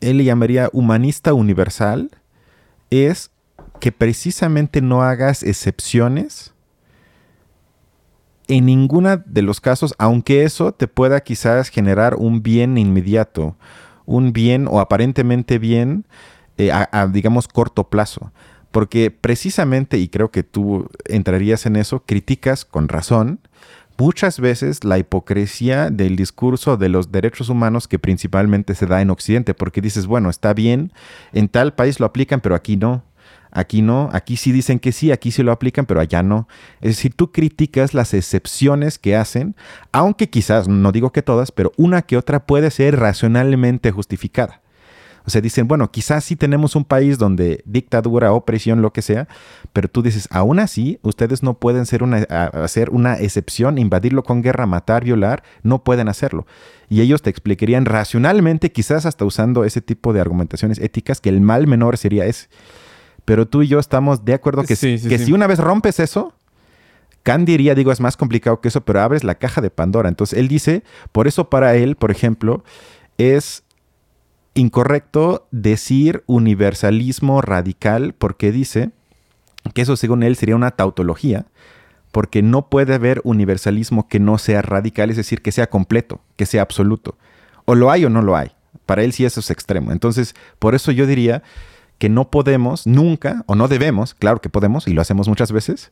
él 0.00 0.18
le 0.18 0.24
llamaría 0.24 0.68
humanista 0.72 1.32
universal, 1.34 2.10
es 2.90 3.30
que 3.80 3.92
precisamente 3.92 4.80
no 4.80 5.02
hagas 5.02 5.42
excepciones 5.42 6.54
en 8.46 8.66
ninguna 8.66 9.16
de 9.16 9.42
los 9.42 9.60
casos, 9.60 9.94
aunque 9.98 10.44
eso 10.44 10.72
te 10.72 10.87
pueda 10.87 11.20
quizás 11.20 11.68
generar 11.68 12.14
un 12.16 12.42
bien 12.42 12.76
inmediato, 12.76 13.56
un 14.06 14.32
bien 14.32 14.68
o 14.70 14.80
aparentemente 14.80 15.58
bien 15.58 16.04
eh, 16.58 16.70
a, 16.72 17.06
digamos, 17.06 17.48
corto 17.48 17.84
plazo. 17.84 18.32
Porque 18.74 19.12
precisamente, 19.12 19.98
y 19.98 20.08
creo 20.08 20.32
que 20.32 20.42
tú 20.42 20.88
entrarías 21.04 21.64
en 21.64 21.76
eso, 21.76 22.02
criticas 22.04 22.64
con 22.64 22.88
razón 22.88 23.38
muchas 23.96 24.40
veces 24.40 24.82
la 24.82 24.98
hipocresía 24.98 25.90
del 25.90 26.16
discurso 26.16 26.76
de 26.76 26.88
los 26.88 27.12
derechos 27.12 27.50
humanos 27.50 27.87
que 27.87 28.00
principalmente 28.00 28.74
se 28.74 28.87
da 28.87 29.00
en 29.00 29.10
Occidente, 29.10 29.54
porque 29.54 29.80
dices, 29.80 30.08
bueno, 30.08 30.28
está 30.28 30.54
bien, 30.54 30.90
en 31.32 31.48
tal 31.48 31.74
país 31.74 32.00
lo 32.00 32.06
aplican, 32.06 32.40
pero 32.40 32.56
aquí 32.56 32.76
no. 32.76 33.04
Aquí 33.52 33.80
no, 33.80 34.10
aquí 34.12 34.37
sí 34.37 34.50
dicen 34.50 34.80
que 34.80 34.90
sí, 34.90 35.12
aquí 35.12 35.30
sí 35.30 35.44
lo 35.44 35.52
aplican, 35.52 35.87
pero 35.87 36.00
allá 36.00 36.24
no. 36.24 36.48
Es 36.80 36.96
decir, 36.96 37.14
tú 37.14 37.30
criticas 37.30 37.94
las 37.94 38.12
excepciones 38.12 38.98
que 38.98 39.14
hacen, 39.14 39.54
aunque 39.92 40.28
quizás, 40.28 40.66
no 40.66 40.90
digo 40.90 41.12
que 41.12 41.22
todas, 41.22 41.52
pero 41.52 41.70
una 41.76 42.02
que 42.02 42.16
otra 42.16 42.44
puede 42.44 42.72
ser 42.72 42.98
racionalmente 42.98 43.92
justificada. 43.92 44.63
O 45.26 45.30
sea, 45.30 45.40
dicen, 45.40 45.66
bueno, 45.66 45.90
quizás 45.90 46.24
sí 46.24 46.37
tenemos 46.37 46.76
un 46.76 46.84
país 46.84 47.16
donde 47.16 47.62
dictadura, 47.64 48.32
opresión, 48.32 48.82
lo 48.82 48.92
que 48.92 49.00
sea, 49.00 49.26
pero 49.72 49.88
tú 49.88 50.02
dices, 50.02 50.28
aún 50.30 50.58
así, 50.58 50.98
ustedes 51.02 51.42
no 51.42 51.54
pueden 51.54 51.87
ser 51.87 52.02
una, 52.02 52.18
hacer 52.18 52.90
una 52.90 53.14
excepción, 53.14 53.78
invadirlo 53.78 54.22
con 54.22 54.42
guerra, 54.42 54.66
matar, 54.66 55.04
violar, 55.04 55.42
no 55.62 55.82
pueden 55.82 56.08
hacerlo. 56.08 56.46
Y 56.90 57.00
ellos 57.00 57.22
te 57.22 57.30
explicarían 57.30 57.87
racionalmente, 57.87 58.70
quizás 58.70 59.06
hasta 59.06 59.24
usando 59.24 59.64
ese 59.64 59.80
tipo 59.80 60.12
de 60.12 60.20
argumentaciones 60.20 60.78
éticas, 60.78 61.22
que 61.22 61.30
el 61.30 61.40
mal 61.40 61.66
menor 61.66 61.96
sería 61.96 62.26
ese. 62.26 62.48
Pero 63.24 63.48
tú 63.48 63.62
y 63.62 63.68
yo 63.68 63.78
estamos 63.78 64.26
de 64.26 64.34
acuerdo 64.34 64.62
que, 64.62 64.76
que 64.76 65.18
si 65.18 65.32
una 65.32 65.46
vez 65.46 65.58
rompes 65.58 66.00
eso, 66.00 66.34
Kant 67.24 67.46
diría, 67.46 67.74
digo, 67.74 67.90
es 67.90 68.00
más 68.00 68.18
complicado 68.18 68.60
que 68.60 68.68
eso, 68.68 68.82
pero 68.82 69.00
abres 69.00 69.24
la 69.24 69.37
caja 69.37 69.62
de 69.62 69.70
Pandora. 69.70 70.10
Entonces 70.10 70.38
él 70.38 70.46
dice, 70.46 70.84
por 71.10 71.26
eso 71.26 71.48
para 71.48 71.74
él, 71.74 71.96
por 71.96 72.10
ejemplo, 72.10 72.62
es 73.16 73.63
incorrecto 74.54 75.46
decir 75.50 76.22
universalismo 76.26 77.40
radical 77.42 78.14
porque 78.16 78.52
dice 78.52 78.90
que 79.72 79.82
eso 79.82 79.96
según 79.96 80.22
él 80.22 80.36
sería 80.36 80.56
una 80.56 80.70
tautología, 80.70 81.46
porque 82.12 82.42
no 82.42 82.68
puede 82.68 82.94
haber 82.94 83.20
universalismo 83.24 84.08
que 84.08 84.20
no 84.20 84.38
sea 84.38 84.62
radical, 84.62 85.10
es 85.10 85.16
decir, 85.16 85.42
que 85.42 85.52
sea 85.52 85.68
completo, 85.68 86.20
que 86.36 86.46
sea 86.46 86.62
absoluto. 86.62 87.16
O 87.64 87.74
lo 87.74 87.90
hay 87.90 88.04
o 88.04 88.10
no 88.10 88.22
lo 88.22 88.36
hay. 88.36 88.52
Para 88.86 89.02
él 89.02 89.12
sí 89.12 89.24
eso 89.24 89.40
es 89.40 89.50
extremo. 89.50 89.90
Entonces, 89.90 90.34
por 90.58 90.74
eso 90.74 90.92
yo 90.92 91.06
diría 91.06 91.42
que 91.98 92.08
no 92.08 92.30
podemos 92.30 92.86
nunca, 92.86 93.42
o 93.46 93.54
no 93.54 93.66
debemos, 93.66 94.14
claro 94.14 94.40
que 94.40 94.48
podemos, 94.48 94.86
y 94.86 94.92
lo 94.92 95.00
hacemos 95.00 95.28
muchas 95.28 95.50
veces, 95.50 95.90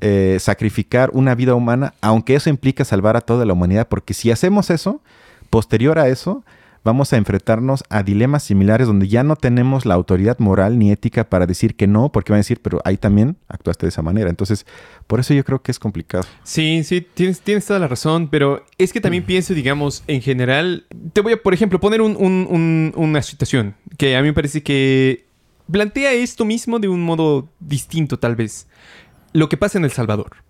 eh, 0.00 0.38
sacrificar 0.40 1.10
una 1.12 1.34
vida 1.34 1.54
humana, 1.54 1.94
aunque 2.00 2.34
eso 2.34 2.50
implica 2.50 2.84
salvar 2.84 3.16
a 3.16 3.20
toda 3.20 3.44
la 3.46 3.52
humanidad, 3.52 3.88
porque 3.88 4.14
si 4.14 4.30
hacemos 4.30 4.70
eso, 4.70 5.00
posterior 5.48 5.98
a 5.98 6.08
eso, 6.08 6.44
vamos 6.86 7.12
a 7.12 7.16
enfrentarnos 7.16 7.82
a 7.90 8.04
dilemas 8.04 8.44
similares 8.44 8.86
donde 8.86 9.08
ya 9.08 9.24
no 9.24 9.34
tenemos 9.34 9.84
la 9.84 9.94
autoridad 9.94 10.38
moral 10.38 10.78
ni 10.78 10.92
ética 10.92 11.28
para 11.28 11.44
decir 11.44 11.74
que 11.74 11.88
no, 11.88 12.12
porque 12.12 12.32
van 12.32 12.38
a 12.38 12.40
decir, 12.40 12.60
pero 12.62 12.80
ahí 12.84 12.96
también 12.96 13.36
actuaste 13.48 13.86
de 13.86 13.88
esa 13.88 14.02
manera. 14.02 14.30
Entonces, 14.30 14.64
por 15.08 15.18
eso 15.18 15.34
yo 15.34 15.44
creo 15.44 15.60
que 15.60 15.72
es 15.72 15.80
complicado. 15.80 16.24
Sí, 16.44 16.84
sí, 16.84 17.00
tienes, 17.00 17.40
tienes 17.40 17.66
toda 17.66 17.80
la 17.80 17.88
razón, 17.88 18.28
pero 18.28 18.64
es 18.78 18.92
que 18.92 19.00
también 19.00 19.24
mm. 19.24 19.26
pienso, 19.36 19.52
digamos, 19.52 20.04
en 20.06 20.22
general, 20.22 20.86
te 21.12 21.20
voy 21.20 21.32
a, 21.32 21.42
por 21.42 21.52
ejemplo, 21.52 21.80
poner 21.80 22.00
una 22.00 23.22
situación 23.22 23.74
que 23.98 24.16
a 24.16 24.22
mí 24.22 24.28
me 24.28 24.34
parece 24.34 24.62
que 24.62 25.26
plantea 25.70 26.12
esto 26.12 26.44
mismo 26.44 26.78
de 26.78 26.88
un 26.88 27.02
modo 27.02 27.48
distinto, 27.58 28.18
tal 28.18 28.36
vez. 28.36 28.68
Lo 29.32 29.48
que 29.48 29.56
pasa 29.56 29.76
en 29.76 29.84
El 29.84 29.90
Salvador. 29.90 30.45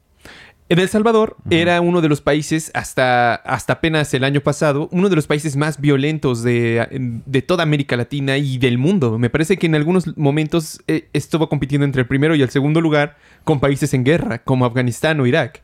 En 0.68 0.80
El 0.80 0.88
Salvador 0.88 1.36
era 1.48 1.80
uno 1.80 2.00
de 2.00 2.08
los 2.08 2.20
países, 2.20 2.72
hasta, 2.74 3.36
hasta 3.36 3.74
apenas 3.74 4.12
el 4.14 4.24
año 4.24 4.40
pasado, 4.40 4.88
uno 4.90 5.08
de 5.08 5.14
los 5.14 5.28
países 5.28 5.54
más 5.54 5.80
violentos 5.80 6.42
de, 6.42 7.44
toda 7.46 7.62
América 7.62 7.96
Latina 7.96 8.36
y 8.36 8.58
del 8.58 8.76
mundo. 8.76 9.16
Me 9.16 9.30
parece 9.30 9.58
que 9.58 9.66
en 9.66 9.76
algunos 9.76 10.16
momentos 10.16 10.80
eh, 10.88 11.08
estuvo 11.12 11.48
compitiendo 11.48 11.84
entre 11.84 12.02
el 12.02 12.08
primero 12.08 12.34
y 12.34 12.42
el 12.42 12.50
segundo 12.50 12.80
lugar 12.80 13.16
con 13.44 13.60
países 13.60 13.94
en 13.94 14.02
guerra, 14.02 14.42
como 14.42 14.66
Afganistán 14.66 15.20
o 15.20 15.26
Irak, 15.26 15.62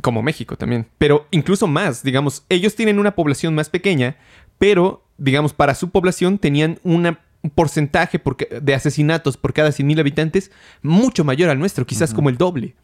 como 0.00 0.22
México 0.22 0.56
también. 0.56 0.86
Pero 0.96 1.26
incluso 1.32 1.66
más, 1.66 2.04
digamos, 2.04 2.44
ellos 2.48 2.76
tienen 2.76 3.00
una 3.00 3.16
población 3.16 3.56
más 3.56 3.68
pequeña, 3.68 4.16
pero, 4.60 5.04
digamos, 5.18 5.54
para 5.54 5.74
su 5.74 5.90
población 5.90 6.38
tenían 6.38 6.78
un 6.84 7.18
porcentaje 7.56 8.22
de 8.62 8.74
asesinatos 8.76 9.36
por 9.36 9.52
cada 9.52 9.70
100.000 9.70 9.98
habitantes 9.98 10.52
mucho 10.82 11.24
mayor 11.24 11.50
al 11.50 11.58
nuestro, 11.58 11.84
quizás 11.84 12.14
como 12.14 12.28
el 12.28 12.36
doble. 12.36 12.76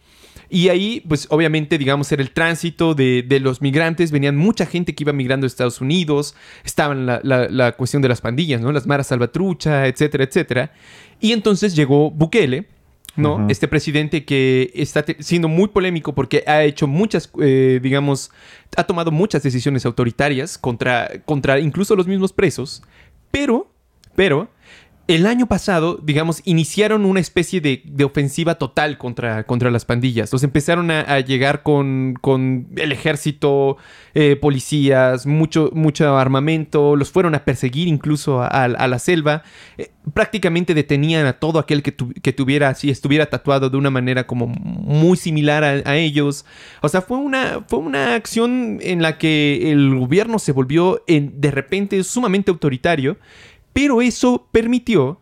Y 0.48 0.68
ahí, 0.68 1.02
pues 1.08 1.26
obviamente, 1.30 1.78
digamos, 1.78 2.10
era 2.12 2.22
el 2.22 2.30
tránsito 2.30 2.94
de, 2.94 3.24
los 3.40 3.60
migrantes. 3.60 4.10
Venían 4.10 4.36
mucha 4.36 4.66
gente 4.66 4.94
que 4.94 5.04
iba 5.04 5.12
migrando 5.12 5.44
a 5.44 5.48
Estados 5.48 5.80
Unidos. 5.80 6.34
Estaban 6.64 7.06
la, 7.06 7.20
la, 7.22 7.72
cuestión 7.72 8.02
de 8.02 8.08
las 8.08 8.20
pandillas, 8.20 8.60
¿no? 8.60 8.72
Las 8.72 8.86
maras 8.86 9.08
salvatrucha, 9.08 9.86
etcétera, 9.86 10.24
etcétera. 10.24 10.72
Y 11.20 11.32
entonces 11.32 11.74
llegó 11.74 12.10
Bukele, 12.10 12.66
¿no? 13.16 13.46
Este 13.48 13.66
presidente 13.66 14.24
que 14.24 14.70
está 14.74 15.04
siendo 15.20 15.48
muy 15.48 15.68
polémico 15.68 16.14
porque 16.14 16.44
ha 16.46 16.62
hecho 16.64 16.86
muchas, 16.86 17.30
eh, 17.40 17.80
digamos, 17.82 18.30
ha 18.76 18.84
tomado 18.84 19.10
muchas 19.10 19.42
decisiones 19.42 19.86
autoritarias 19.86 20.58
contra, 20.58 21.08
contra 21.24 21.58
incluso 21.58 21.96
los 21.96 22.06
mismos 22.06 22.32
presos. 22.32 22.82
Pero, 23.30 23.70
pero, 24.14 24.50
el 25.08 25.26
año 25.26 25.46
pasado, 25.46 26.00
digamos, 26.02 26.42
iniciaron 26.44 27.04
una 27.04 27.20
especie 27.20 27.60
de, 27.60 28.04
ofensiva 28.04 28.56
total 28.56 28.98
contra, 28.98 29.44
contra, 29.44 29.70
las 29.70 29.84
pandillas. 29.84 30.32
Los 30.32 30.42
empezaron 30.42 30.90
a, 30.90 31.20
llegar 31.20 31.62
con, 31.62 32.18
el 32.76 32.90
ejército, 32.90 33.76
eh, 34.14 34.34
policías, 34.34 35.24
mucho, 35.26 35.70
mucho 35.72 36.16
armamento, 36.16 36.96
los 36.96 37.10
fueron 37.10 37.36
a 37.36 37.44
perseguir 37.44 37.86
incluso 37.86 38.42
a, 38.42 38.68
la 38.68 38.98
selva. 38.98 39.44
Eh, 39.78 39.92
prácticamente 40.12 40.74
detenían 40.74 41.26
a 41.26 41.34
todo 41.34 41.60
aquel 41.60 41.82
que, 41.84 41.92
tuviera, 41.92 42.74
si 42.74 42.90
estuviera 42.90 43.26
tatuado 43.26 43.70
de 43.70 43.76
una 43.76 43.90
manera 43.90 44.26
como 44.26 44.48
muy 44.48 45.16
similar 45.16 45.62
a, 45.62 45.96
ellos. 45.96 46.44
O 46.82 46.88
sea, 46.88 47.00
fue 47.00 47.18
una, 47.18 47.64
fue 47.68 47.78
una 47.78 48.16
acción 48.16 48.78
en 48.82 49.02
la 49.02 49.18
que 49.18 49.70
el 49.70 49.94
gobierno 49.94 50.40
se 50.40 50.50
volvió 50.50 51.04
de 51.06 51.50
repente 51.52 52.02
sumamente 52.02 52.50
autoritario 52.50 53.18
pero 53.76 54.00
eso 54.00 54.48
permitió 54.52 55.20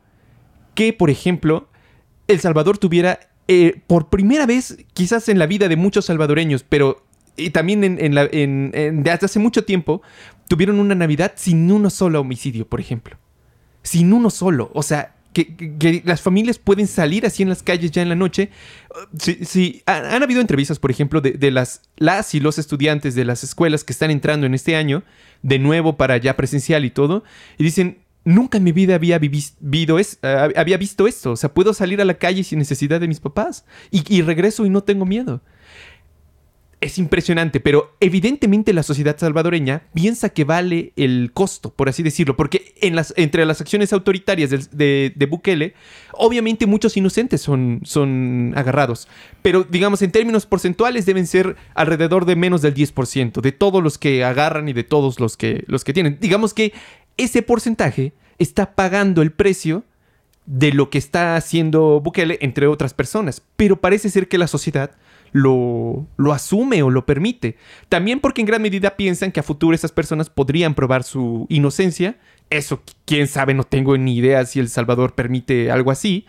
que, 0.77 0.93
por 0.93 1.11
ejemplo, 1.11 1.67
El 2.29 2.39
Salvador 2.39 2.79
tuviera, 2.79 3.19
eh, 3.49 3.81
por 3.89 4.11
primera 4.11 4.47
vez, 4.47 4.79
quizás 4.93 5.29
en 5.29 5.41
la 5.41 5.47
vida 5.47 5.67
de 5.67 5.75
muchos 5.75 6.05
salvadoreños, 6.05 6.63
pero 6.63 7.03
también 7.53 7.83
en, 7.83 8.71
desde 9.03 9.27
hace 9.27 9.41
mucho 9.41 9.65
tiempo, 9.65 10.03
tuvieron 10.47 10.79
una 10.79 10.95
Navidad 10.95 11.33
sin 11.35 11.69
uno 11.69 11.91
solo 11.91 12.21
homicidio, 12.21 12.65
por 12.65 12.79
ejemplo. 12.79 13.17
Sin 13.83 14.13
uno 14.13 14.31
solo. 14.31 14.71
O 14.73 14.85
sea, 14.85 15.17
que, 15.33 16.03
las 16.05 16.23
familias 16.23 16.61
pueden 16.61 16.87
salir 16.87 17.27
así 17.27 17.43
en 17.43 17.49
las 17.49 17.65
calles 17.65 17.91
ya 17.91 18.03
en 18.03 18.09
la 18.09 18.15
noche. 18.15 18.51
Sí, 19.19 19.83
han, 19.85 20.23
habido 20.23 20.41
entrevistas, 20.41 20.79
por 20.79 20.93
ejemplo, 20.93 21.21
de, 21.21 21.33
de, 21.33 21.51
las, 21.51 21.83
las 21.97 22.37
y 22.37 22.39
los 22.41 22.61
estudiantes 22.61 23.17
de 23.17 23.25
las 23.25 23.43
escuelas 23.43 23.83
que 23.83 23.93
están 23.93 24.13
entrando 24.13 24.47
en 24.47 24.55
este 24.55 24.77
año, 24.77 25.03
de 25.43 25.59
nuevo 25.59 25.97
para 25.97 26.19
ya 26.19 26.37
presencial 26.37 26.85
y 26.85 26.91
todo, 26.91 27.25
y 27.59 27.65
dicen, 27.65 28.04
nunca 28.25 28.59
en 28.59 28.65
mi 28.65 28.73
vida 28.73 28.95
había, 28.95 29.19
vivido 29.19 29.99
eh, 29.99 30.05
había 30.57 30.77
visto 30.77 31.07
esto. 31.07 31.33
O 31.33 31.37
sea, 31.37 31.53
puedo 31.53 31.75
salir 31.75 32.01
a 32.01 32.05
la 32.05 32.15
calle 32.15 32.43
sin 32.43 32.59
necesidad 32.59 33.01
de 33.01 33.09
mis 33.09 33.21
papás 33.21 33.65
y, 33.91 34.23
regreso 34.23 34.67
y 34.67 34.71
no 34.71 34.83
tengo 34.83 35.07
miedo. 35.07 35.41
Es 36.81 36.99
impresionante, 36.99 37.61
pero 37.61 37.97
evidentemente 38.01 38.75
la 38.75 38.83
sociedad 38.83 39.17
salvadoreña 39.17 39.85
piensa 39.95 40.29
que 40.29 40.45
vale 40.45 40.93
el 40.97 41.31
costo, 41.33 41.73
por 41.73 41.89
así 41.89 42.03
decirlo, 42.03 42.37
porque 42.37 42.75
entre 42.83 43.47
las 43.47 43.61
acciones 43.63 43.95
autoritarias 43.95 44.51
de, 44.51 45.11
de, 45.15 45.27
Bukele, 45.27 45.73
obviamente 46.13 46.67
muchos 46.67 46.95
inocentes 46.99 47.41
son, 47.41 47.81
son 47.85 48.53
agarrados, 48.55 49.09
pero 49.41 49.65
digamos 49.65 50.03
en 50.03 50.13
términos 50.13 50.45
porcentuales 50.45 51.07
deben 51.07 51.27
ser 51.27 51.57
alrededor 51.75 52.27
de 52.27 52.37
menos 52.37 52.61
del 52.61 52.75
10% 52.75 53.41
de 53.41 53.53
todos 53.53 53.83
los 53.83 53.97
que 53.97 54.23
agarran 54.23 54.69
y 54.69 54.75
de 54.75 54.85
todos 54.85 55.21
los 55.21 55.39
que, 55.39 55.65
los 55.67 55.85
que 55.85 55.95
tienen. 55.95 56.19
Digamos 56.21 56.53
que 56.53 56.75
ese 57.17 57.43
porcentaje 57.43 58.13
está 58.39 58.75
pagando 58.75 59.23
el 59.23 59.33
precio 59.33 59.85
de 60.47 60.73
lo 60.73 60.91
que 60.91 60.99
está 60.99 61.37
haciendo 61.37 62.01
Bukele 62.01 62.39
entre 62.43 62.67
otras 62.67 62.95
personas. 62.95 63.43
Pero 63.57 63.81
parece 63.81 64.11
ser 64.11 64.29
que 64.29 64.39
la 64.39 64.47
sociedad 64.47 64.93
lo, 65.33 66.07
lo, 66.17 66.33
asume 66.33 66.83
o 66.83 66.91
lo 66.91 67.07
permite. 67.07 67.57
También 67.89 68.21
porque 68.21 68.41
en 68.41 68.47
gran 68.47 68.63
medida 68.63 68.97
piensan 68.97 69.33
que 69.33 69.41
a 69.41 69.45
futuro 69.45 69.75
esas 69.75 69.93
personas 69.93 70.31
podrían 70.31 70.75
probar 70.75 71.03
su 71.03 71.47
inocencia. 71.49 72.17
Eso, 72.51 72.83
quién 73.05 73.27
sabe, 73.27 73.55
no 73.55 73.65
tengo 73.65 73.97
ni 73.97 74.17
idea 74.17 74.45
si 74.45 74.61
El 74.61 74.69
Salvador 74.69 75.15
permite 75.15 75.71
algo 75.71 75.91
así. 75.91 76.27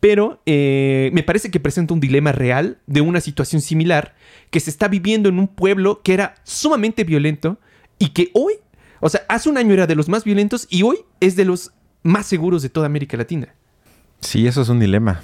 pero 0.00 0.40
eh, 0.46 1.10
me 1.12 1.22
parece 1.22 1.50
que 1.50 1.60
presenta 1.60 1.92
un 1.92 2.00
dilema 2.00 2.32
real 2.32 2.78
de 2.86 3.02
una 3.02 3.20
situación 3.20 3.60
similar 3.60 4.14
que 4.50 4.58
se 4.58 4.70
está 4.70 4.88
viviendo 4.88 5.28
en 5.28 5.38
un 5.38 5.46
pueblo 5.46 6.00
que 6.02 6.14
era 6.14 6.34
sumamente 6.42 7.04
violento 7.04 7.58
y 7.98 8.08
que 8.08 8.30
hoy, 8.32 8.54
o 9.00 9.08
sea, 9.08 9.22
hace 9.28 9.48
un 9.48 9.58
año 9.58 9.72
era 9.72 9.86
de 9.86 9.94
los 9.94 10.08
más 10.08 10.24
violentos 10.24 10.66
y 10.70 10.82
hoy 10.82 10.98
es 11.20 11.36
de 11.36 11.44
los 11.44 11.72
más 12.02 12.26
seguros 12.26 12.62
de 12.62 12.68
toda 12.68 12.86
América 12.86 13.16
Latina. 13.16 13.54
Sí, 14.20 14.46
eso 14.46 14.62
es 14.62 14.68
un 14.68 14.80
dilema. 14.80 15.22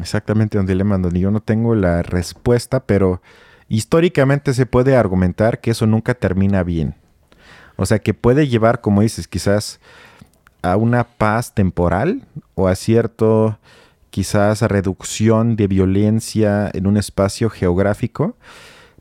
Exactamente 0.00 0.58
un 0.58 0.66
dilema 0.66 0.98
donde 0.98 1.20
yo 1.20 1.30
no 1.30 1.40
tengo 1.40 1.74
la 1.74 2.02
respuesta, 2.02 2.80
pero 2.80 3.20
históricamente 3.68 4.54
se 4.54 4.66
puede 4.66 4.96
argumentar 4.96 5.60
que 5.60 5.72
eso 5.72 5.86
nunca 5.86 6.14
termina 6.14 6.62
bien. 6.62 6.94
O 7.76 7.86
sea, 7.86 7.98
que 7.98 8.14
puede 8.14 8.48
llevar, 8.48 8.80
como 8.80 9.02
dices, 9.02 9.26
quizás 9.26 9.80
a 10.62 10.76
una 10.76 11.04
paz 11.04 11.54
temporal 11.54 12.26
o 12.54 12.68
a 12.68 12.74
cierto, 12.74 13.58
quizás 14.10 14.62
a 14.62 14.68
reducción 14.68 15.56
de 15.56 15.66
violencia 15.66 16.70
en 16.72 16.86
un 16.86 16.96
espacio 16.96 17.48
geográfico, 17.48 18.36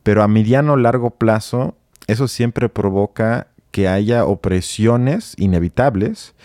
pero 0.03 0.23
a 0.23 0.27
mediano 0.27 0.73
o 0.73 0.77
largo 0.77 1.11
plazo 1.11 1.75
eso 2.07 2.27
siempre 2.27 2.69
provoca 2.69 3.47
que 3.71 3.87
haya 3.87 4.25
opresiones 4.25 5.33
inevitables 5.37 6.35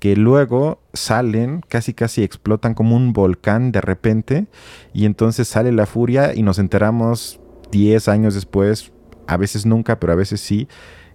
que 0.00 0.16
luego 0.16 0.80
salen, 0.94 1.60
casi 1.68 1.92
casi 1.92 2.24
explotan 2.24 2.74
como 2.74 2.96
un 2.96 3.12
volcán 3.12 3.70
de 3.70 3.82
repente 3.82 4.46
y 4.94 5.04
entonces 5.04 5.46
sale 5.46 5.72
la 5.72 5.86
furia 5.86 6.34
y 6.34 6.42
nos 6.42 6.58
enteramos 6.58 7.38
10 7.70 8.08
años 8.08 8.34
después, 8.34 8.92
a 9.26 9.36
veces 9.36 9.66
nunca, 9.66 10.00
pero 10.00 10.14
a 10.14 10.16
veces 10.16 10.40
sí, 10.40 10.68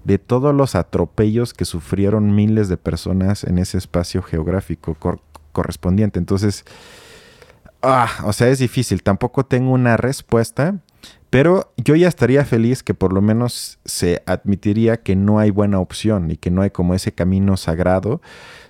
de 0.03 0.19
todos 0.19 0.53
los 0.53 0.75
atropellos 0.75 1.53
que 1.53 1.65
sufrieron 1.65 2.35
miles 2.35 2.69
de 2.69 2.77
personas 2.77 3.43
en 3.43 3.57
ese 3.57 3.79
espacio 3.79 4.21
geográfico 4.21 4.95
correspondiente. 5.51 6.19
Entonces, 6.19 6.63
ah, 7.81 8.09
o 8.23 8.33
sea, 8.33 8.49
es 8.49 8.59
difícil, 8.59 9.01
tampoco 9.01 9.45
tengo 9.47 9.71
una 9.71 9.97
respuesta, 9.97 10.79
pero 11.35 11.73
yo 11.75 11.97
ya 11.97 12.07
estaría 12.07 12.45
feliz 12.45 12.81
que 12.81 12.93
por 12.93 13.11
lo 13.11 13.21
menos 13.21 13.77
se 13.83 14.23
admitiría 14.25 15.03
que 15.03 15.17
no 15.17 15.37
hay 15.37 15.49
buena 15.49 15.81
opción 15.81 16.31
y 16.31 16.37
que 16.37 16.49
no 16.49 16.61
hay 16.61 16.69
como 16.69 16.93
ese 16.93 17.11
camino 17.11 17.57
sagrado 17.57 18.21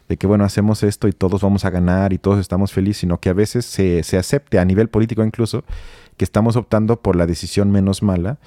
de 0.10 0.18
que, 0.18 0.26
bueno, 0.26 0.46
hacemos 0.46 0.82
esto 0.82 1.08
y 1.08 1.12
todos 1.12 1.44
vamos 1.44 1.64
a 1.64 1.70
ganar 1.70 2.12
y 2.12 2.18
todos 2.18 2.40
estamos 2.40 2.72
felices, 2.72 3.02
sino 3.02 3.20
que 3.20 3.30
a 3.30 3.34
veces 3.34 3.66
se, 3.66 4.02
se 4.02 4.18
acepte 4.18 4.58
a 4.58 4.66
nivel 4.66 4.90
político 4.90 5.24
incluso 5.24 5.64
que 6.18 6.26
estamos 6.26 6.56
optando 6.56 7.00
por 7.00 7.16
la 7.16 7.28
decisión 7.28 7.72
menos 7.72 8.02
mala 8.02 8.40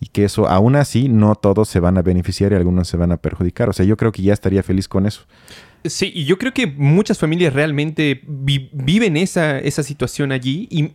y 0.00 0.08
que 0.08 0.26
eso, 0.26 0.46
aún 0.48 0.76
así, 0.76 1.08
no 1.08 1.34
todos 1.34 1.66
se 1.70 1.80
van 1.80 1.96
a 1.96 2.02
beneficiar 2.02 2.52
y 2.52 2.56
algunos 2.56 2.88
se 2.88 2.98
van 2.98 3.10
a 3.10 3.16
perjudicar. 3.16 3.70
O 3.70 3.72
sea, 3.72 3.86
yo 3.86 3.96
creo 3.96 4.12
que 4.12 4.20
ya 4.20 4.34
estaría 4.34 4.62
feliz 4.62 4.86
con 4.86 5.06
eso. 5.06 5.22
Sí, 5.86 6.12
y 6.14 6.26
yo 6.26 6.36
creo 6.36 6.52
que 6.52 6.66
muchas 6.66 7.18
familias 7.18 7.54
realmente 7.54 8.20
viven 8.26 9.16
esa, 9.16 9.58
esa 9.58 9.82
situación 9.82 10.30
allí 10.30 10.68
y 10.70 10.92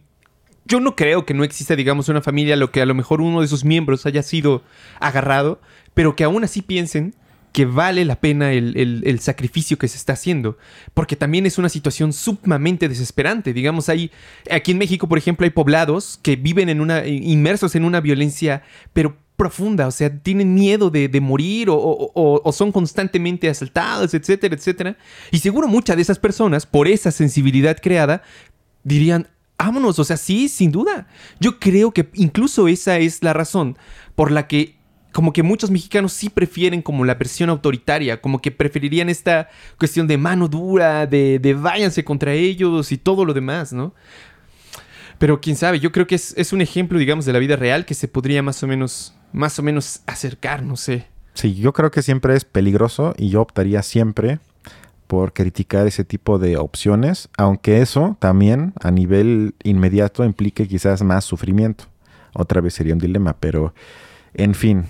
yo 0.67 0.80
no 0.80 0.95
creo 0.95 1.25
que 1.25 1.34
no 1.34 1.43
exista, 1.43 1.75
digamos, 1.75 2.10
una 2.10 2.21
familia 2.21 2.56
lo 2.56 2.71
que 2.71 2.82
a 2.82 2.86
lo 2.86 2.93
mejor 2.93 3.21
uno 3.21 3.41
de 3.41 3.47
sus 3.47 3.63
miembros 3.63 4.06
haya 4.06 4.21
sido 4.21 4.63
agarrado, 4.99 5.62
pero 5.93 6.15
que 6.15 6.23
aún 6.23 6.43
así 6.43 6.62
piensen 6.62 7.15
que 7.53 7.65
vale 7.65 8.06
la 8.06 8.19
pena 8.19 8.51
el, 8.51 9.19
sacrificio 9.19 9.80
que 9.80 9.88
se 9.88 9.97
está 9.97 10.13
haciendo. 10.13 10.58
Porque 10.93 11.15
también 11.15 11.45
es 11.47 11.58
una 11.58 11.69
situación 11.69 12.13
sumamente 12.13 12.88
desesperante. 12.88 13.51
Digamos, 13.51 13.89
hay, 13.89 14.12
aquí 14.51 14.73
en 14.73 14.77
México, 14.77 15.08
por 15.08 15.17
ejemplo, 15.17 15.45
hay 15.45 15.49
poblados 15.49 16.19
que 16.21 16.36
viven 16.36 16.69
en 16.69 16.82
una, 16.82 17.08
inmersos 17.08 17.73
en 17.75 17.84
una 17.84 17.99
violencia, 17.99 18.62
pero 18.93 19.17
profunda, 19.38 19.88
o 19.88 19.91
sea, 19.91 20.15
tienen 20.19 20.53
miedo 20.53 20.89
de, 20.89 21.10
morir 21.21 21.69
o, 21.71 22.51
son 22.53 22.71
constantemente 22.71 23.49
asaltados, 23.49 24.13
etcétera, 24.13 24.53
etcétera. 24.53 24.97
Y 25.32 25.39
seguro 25.39 25.67
muchas 25.67 25.95
de 25.95 26.01
esas 26.01 26.19
personas, 26.19 26.65
por 26.65 26.88
esa 26.88 27.12
sensibilidad 27.12 27.77
creada, 27.82 28.21
dirían, 28.84 29.27
vámonos, 29.58 30.00
o 30.00 30.04
sea, 30.04 30.17
sí, 30.17 30.50
sin 30.50 30.72
duda. 30.72 31.08
Yo 31.39 31.60
creo 31.60 31.91
que 31.91 32.10
incluso 32.13 32.67
esa 32.67 32.98
es 32.98 33.24
la 33.24 33.34
razón 33.34 33.78
por 34.15 34.32
la 34.32 34.48
que 34.48 34.78
como 35.12 35.34
que 35.34 35.41
muchos 35.41 35.72
mexicanos 35.72 36.13
sí 36.13 36.30
prefieren 36.30 36.84
como 36.84 37.04
la 37.04 37.15
versión 37.15 37.50
autoritaria, 37.50 38.22
como 38.22 38.39
que 38.39 38.52
preferirían 38.52 39.10
esta 39.10 39.50
cuestión 39.80 40.06
de 40.06 40.17
mano 40.17 40.48
dura, 40.48 41.08
de, 41.08 41.39
de 41.39 41.56
váyanse 41.56 42.04
contra 42.04 42.34
ellos 42.34 42.91
y 42.91 42.98
todo 42.98 43.26
lo 43.26 43.34
demás, 43.34 43.74
¿no? 43.74 43.96
Pero 45.17 45.41
quién 45.41 45.56
sabe, 45.56 45.80
yo 45.80 45.91
creo 45.91 46.06
que 46.06 46.15
es, 46.15 46.54
un 46.54 46.62
ejemplo, 46.62 47.00
digamos, 47.00 47.26
de 47.26 47.34
la 47.34 47.39
vida 47.39 47.56
real 47.56 47.86
que 47.86 47.96
se 47.96 48.08
podría 48.08 48.43
más 48.43 48.62
o 48.62 48.67
menos, 48.67 49.15
más 49.34 49.58
o 49.58 49.63
menos 49.63 50.02
acercar, 50.06 50.62
no 50.62 50.78
sé. 50.78 51.08
Sí, 51.34 51.56
yo 51.56 51.74
creo 51.74 51.91
que 51.91 52.02
siempre 52.02 52.36
es 52.36 52.46
peligroso 52.46 53.13
y 53.17 53.30
yo 53.30 53.41
optaría 53.41 53.82
siempre 53.82 54.39
por 55.08 55.34
criticar 55.34 55.88
ese 55.88 56.04
tipo 56.04 56.38
de 56.38 56.58
opciones, 56.58 57.30
aunque 57.38 57.82
eso 57.82 58.17
también 58.20 58.74
a 58.82 58.91
nivel 58.91 59.56
inmediato 59.63 60.24
implique 60.24 60.67
quizás 60.67 61.02
más 61.02 61.26
sufrimiento. 61.26 61.86
Otra 62.34 62.62
vez 62.62 62.74
sería 62.74 62.93
un 62.93 63.00
dilema, 63.00 63.36
pero 63.39 63.74
en 64.34 64.54
fin, 64.54 64.86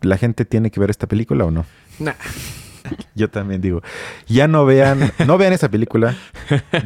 ¿la 0.00 0.16
gente 0.16 0.44
tiene 0.44 0.70
que 0.70 0.80
ver 0.80 0.90
esta 0.90 1.06
película 1.06 1.44
o 1.44 1.50
no? 1.50 1.64
Nah. 1.98 2.14
Yo 3.14 3.28
también 3.28 3.60
digo, 3.60 3.82
ya 4.26 4.48
no 4.48 4.64
vean, 4.64 5.12
no 5.26 5.36
vean 5.36 5.52
esa 5.52 5.70
película, 5.70 6.16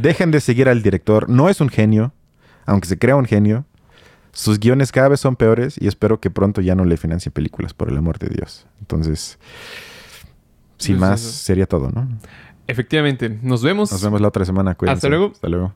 dejen 0.00 0.30
de 0.32 0.40
seguir 0.40 0.68
al 0.68 0.82
director, 0.82 1.28
no 1.28 1.48
es 1.48 1.60
un 1.60 1.68
genio, 1.68 2.12
aunque 2.66 2.88
se 2.88 2.98
crea 2.98 3.14
un 3.14 3.26
genio, 3.26 3.66
sus 4.32 4.58
guiones 4.58 4.90
cada 4.90 5.08
vez 5.08 5.20
son 5.20 5.36
peores 5.36 5.76
y 5.78 5.86
espero 5.86 6.18
que 6.18 6.30
pronto 6.30 6.60
ya 6.60 6.74
no 6.74 6.84
le 6.84 6.96
financien 6.96 7.32
películas, 7.32 7.74
por 7.74 7.88
el 7.90 7.98
amor 7.98 8.18
de 8.18 8.30
Dios. 8.30 8.66
Entonces, 8.80 9.38
sin 10.78 10.98
más, 10.98 11.20
sería 11.20 11.66
todo, 11.66 11.90
¿no? 11.90 12.08
Efectivamente, 12.66 13.28
nos 13.42 13.62
vemos. 13.62 13.92
Nos 13.92 14.02
vemos 14.02 14.20
la 14.20 14.28
otra 14.28 14.44
semana. 14.44 14.76
Hasta 14.86 15.08
luego. 15.08 15.32
Hasta 15.32 15.48
luego. 15.48 15.74